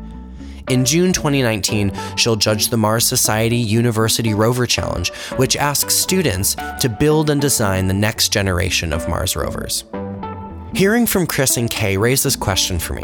In 0.69 0.86
June 0.86 1.13
2019, 1.13 1.91
she'll 2.15 2.36
judge 2.36 2.69
the 2.69 2.78
Mars 2.78 3.06
Society 3.06 3.58
University 3.58 4.34
Rover 4.34 4.65
Challenge, 4.65 5.12
which 5.38 5.56
asks 5.56 5.95
students 5.95 6.56
to 6.80 6.89
build 6.89 7.30
and 7.30 7.41
design 7.41 7.88
the 7.88 7.93
next 7.93 8.30
generation 8.30 8.93
of 8.93 9.08
Mars 9.08 9.36
rovers. 9.36 9.84
Hearing 10.74 11.06
from 11.06 11.28
Chris 11.28 11.58
and 11.58 11.69
Kay 11.69 11.97
raised 11.97 12.24
this 12.24 12.38
question 12.38 12.80
for 12.80 12.93
me 12.93 13.04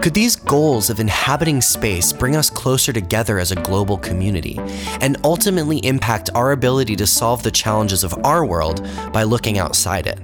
Could 0.00 0.14
these 0.14 0.36
goals 0.36 0.90
of 0.90 1.00
inhabiting 1.00 1.60
space 1.60 2.12
bring 2.12 2.36
us 2.36 2.48
closer 2.48 2.92
together 2.92 3.40
as 3.40 3.50
a 3.50 3.56
global 3.56 3.98
community 3.98 4.58
and 5.00 5.16
ultimately 5.24 5.78
impact 5.78 6.30
our 6.36 6.52
ability 6.52 6.94
to 6.96 7.08
solve 7.08 7.42
the 7.42 7.50
challenges 7.50 8.04
of 8.04 8.14
our 8.24 8.46
world 8.46 8.86
by 9.12 9.24
looking 9.24 9.58
outside 9.58 10.06
it? 10.06 10.20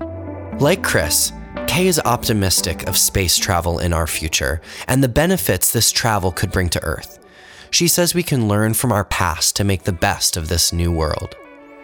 Like 0.60 0.84
Chris, 0.84 1.32
Kay 1.66 1.88
is 1.88 2.00
optimistic 2.04 2.88
of 2.88 2.96
space 2.96 3.36
travel 3.36 3.78
in 3.78 3.92
our 3.92 4.06
future 4.06 4.60
and 4.88 5.02
the 5.02 5.08
benefits 5.08 5.72
this 5.72 5.92
travel 5.92 6.32
could 6.32 6.52
bring 6.52 6.68
to 6.70 6.82
Earth. 6.82 7.18
She 7.70 7.88
says 7.88 8.14
we 8.14 8.22
can 8.22 8.48
learn 8.48 8.74
from 8.74 8.92
our 8.92 9.04
past 9.04 9.56
to 9.56 9.64
make 9.64 9.84
the 9.84 9.92
best 9.92 10.36
of 10.36 10.48
this 10.48 10.72
new 10.72 10.90
world. 10.90 11.36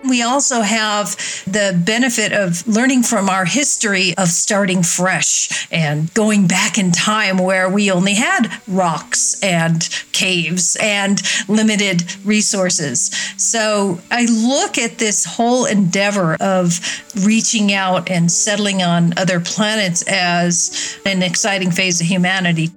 We 0.09 0.23
also 0.23 0.63
have 0.63 1.17
the 1.47 1.81
benefit 1.85 2.33
of 2.33 2.67
learning 2.67 3.05
from 3.05 3.29
our 3.29 3.45
history 3.45 4.15
of 4.19 4.29
starting 4.29 4.83
fresh 4.83 5.69
and 5.71 6.13
going 6.15 6.49
back 6.49 6.77
in 6.77 6.91
time 6.91 7.39
where 7.39 7.69
we 7.69 7.91
only 7.91 8.15
had 8.15 8.49
rocks 8.67 9.41
and 9.43 9.89
caves 10.13 10.77
and 10.81 11.23
limited 11.49 12.05
resources. 12.25 13.11
So 13.37 14.01
I 14.11 14.27
look 14.27 14.77
at 14.77 14.99
this 14.99 15.25
whole 15.25 15.67
endeavor 15.67 16.35
of 16.41 16.81
reaching 17.25 17.73
out 17.73 18.11
and 18.11 18.31
settling 18.31 18.83
on 18.83 19.17
other 19.17 19.39
planets 19.39 20.03
as 20.09 20.99
an 21.07 21.23
exciting 21.23 21.71
phase 21.71 22.01
of 22.01 22.07
humanity. 22.07 22.71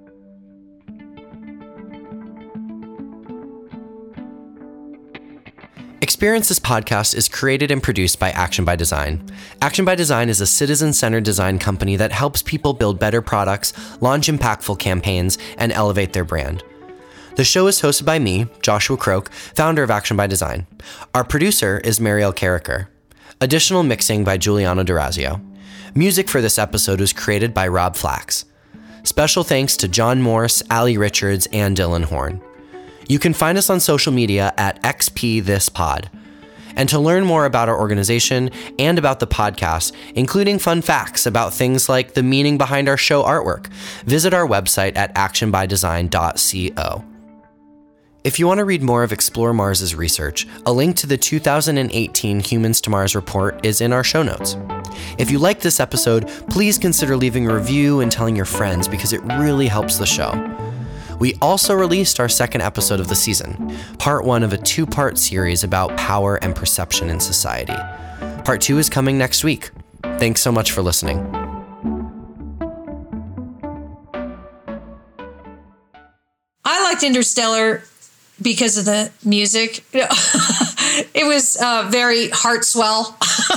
Experiences 6.16 6.58
podcast 6.58 7.14
is 7.14 7.28
created 7.28 7.70
and 7.70 7.82
produced 7.82 8.18
by 8.18 8.30
Action 8.30 8.64
by 8.64 8.74
Design. 8.74 9.22
Action 9.60 9.84
by 9.84 9.94
Design 9.94 10.30
is 10.30 10.40
a 10.40 10.46
citizen 10.46 10.94
centered 10.94 11.24
design 11.24 11.58
company 11.58 11.94
that 11.96 12.10
helps 12.10 12.40
people 12.40 12.72
build 12.72 12.98
better 12.98 13.20
products, 13.20 13.74
launch 14.00 14.26
impactful 14.26 14.78
campaigns, 14.78 15.36
and 15.58 15.72
elevate 15.72 16.14
their 16.14 16.24
brand. 16.24 16.64
The 17.34 17.44
show 17.44 17.66
is 17.66 17.82
hosted 17.82 18.06
by 18.06 18.18
me, 18.18 18.46
Joshua 18.62 18.96
Croke, 18.96 19.30
founder 19.30 19.82
of 19.82 19.90
Action 19.90 20.16
by 20.16 20.26
Design. 20.26 20.66
Our 21.12 21.22
producer 21.22 21.82
is 21.84 22.00
Mariel 22.00 22.32
Cariker. 22.32 22.86
Additional 23.42 23.82
mixing 23.82 24.24
by 24.24 24.38
Giuliano 24.38 24.84
D'Orazio. 24.84 25.42
Music 25.94 26.30
for 26.30 26.40
this 26.40 26.58
episode 26.58 26.98
was 26.98 27.12
created 27.12 27.52
by 27.52 27.68
Rob 27.68 27.94
Flax. 27.94 28.46
Special 29.02 29.44
thanks 29.44 29.76
to 29.76 29.86
John 29.86 30.22
Morse, 30.22 30.62
Ali 30.70 30.96
Richards, 30.96 31.46
and 31.52 31.76
Dylan 31.76 32.04
Horn. 32.04 32.40
You 33.08 33.18
can 33.18 33.34
find 33.34 33.56
us 33.56 33.70
on 33.70 33.80
social 33.80 34.12
media 34.12 34.52
at 34.56 34.82
XPThisPod. 34.82 36.08
And 36.76 36.88
to 36.90 36.98
learn 36.98 37.24
more 37.24 37.46
about 37.46 37.68
our 37.70 37.78
organization 37.78 38.50
and 38.78 38.98
about 38.98 39.20
the 39.20 39.26
podcast, 39.26 39.92
including 40.14 40.58
fun 40.58 40.82
facts 40.82 41.24
about 41.24 41.54
things 41.54 41.88
like 41.88 42.12
the 42.12 42.22
meaning 42.22 42.58
behind 42.58 42.88
our 42.88 42.98
show 42.98 43.22
artwork, 43.22 43.68
visit 44.04 44.34
our 44.34 44.46
website 44.46 44.96
at 44.96 45.14
actionbydesign.co. 45.14 47.04
If 48.24 48.40
you 48.40 48.46
want 48.48 48.58
to 48.58 48.64
read 48.64 48.82
more 48.82 49.04
of 49.04 49.12
Explore 49.12 49.54
Mars' 49.54 49.94
research, 49.94 50.48
a 50.66 50.72
link 50.72 50.96
to 50.96 51.06
the 51.06 51.16
2018 51.16 52.40
Humans 52.40 52.80
to 52.80 52.90
Mars 52.90 53.14
report 53.14 53.64
is 53.64 53.80
in 53.80 53.92
our 53.92 54.02
show 54.02 54.24
notes. 54.24 54.56
If 55.16 55.30
you 55.30 55.38
like 55.38 55.60
this 55.60 55.78
episode, 55.78 56.26
please 56.50 56.76
consider 56.76 57.16
leaving 57.16 57.48
a 57.48 57.54
review 57.54 58.00
and 58.00 58.10
telling 58.10 58.34
your 58.34 58.44
friends 58.44 58.88
because 58.88 59.12
it 59.12 59.22
really 59.22 59.68
helps 59.68 59.98
the 59.98 60.06
show. 60.06 60.32
We 61.18 61.34
also 61.40 61.74
released 61.74 62.20
our 62.20 62.28
second 62.28 62.60
episode 62.60 63.00
of 63.00 63.08
the 63.08 63.14
season, 63.14 63.74
part 63.98 64.24
one 64.24 64.42
of 64.42 64.52
a 64.52 64.58
two 64.58 64.86
part 64.86 65.18
series 65.18 65.64
about 65.64 65.96
power 65.96 66.36
and 66.36 66.54
perception 66.54 67.08
in 67.08 67.20
society. 67.20 67.76
Part 68.44 68.60
two 68.60 68.78
is 68.78 68.90
coming 68.90 69.16
next 69.16 69.42
week. 69.42 69.70
Thanks 70.02 70.40
so 70.40 70.52
much 70.52 70.72
for 70.72 70.82
listening. 70.82 71.18
I 76.64 76.82
liked 76.82 77.02
Interstellar 77.02 77.82
because 78.42 78.76
of 78.76 78.84
the 78.84 79.10
music. 79.24 79.84
it 81.14 81.26
was 81.26 81.56
uh, 81.60 81.88
very 81.90 82.28
heart 82.30 82.64
swell. 82.64 83.16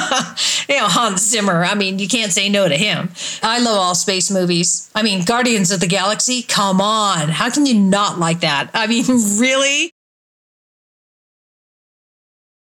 you 0.69 0.77
know, 0.77 0.87
Hans 0.87 1.21
Zimmer. 1.27 1.63
I 1.63 1.75
mean, 1.75 1.99
you 1.99 2.07
can't 2.07 2.31
say 2.31 2.49
no 2.49 2.67
to 2.67 2.75
him. 2.75 3.09
I 3.41 3.59
love 3.59 3.77
all 3.77 3.95
space 3.95 4.29
movies. 4.31 4.89
I 4.95 5.03
mean, 5.03 5.25
Guardians 5.25 5.71
of 5.71 5.79
the 5.79 5.87
Galaxy. 5.87 6.41
Come 6.43 6.81
on, 6.81 7.29
how 7.29 7.49
can 7.49 7.65
you 7.65 7.73
not 7.75 8.19
like 8.19 8.41
that? 8.41 8.69
I 8.73 8.87
mean, 8.87 9.05
really? 9.39 9.93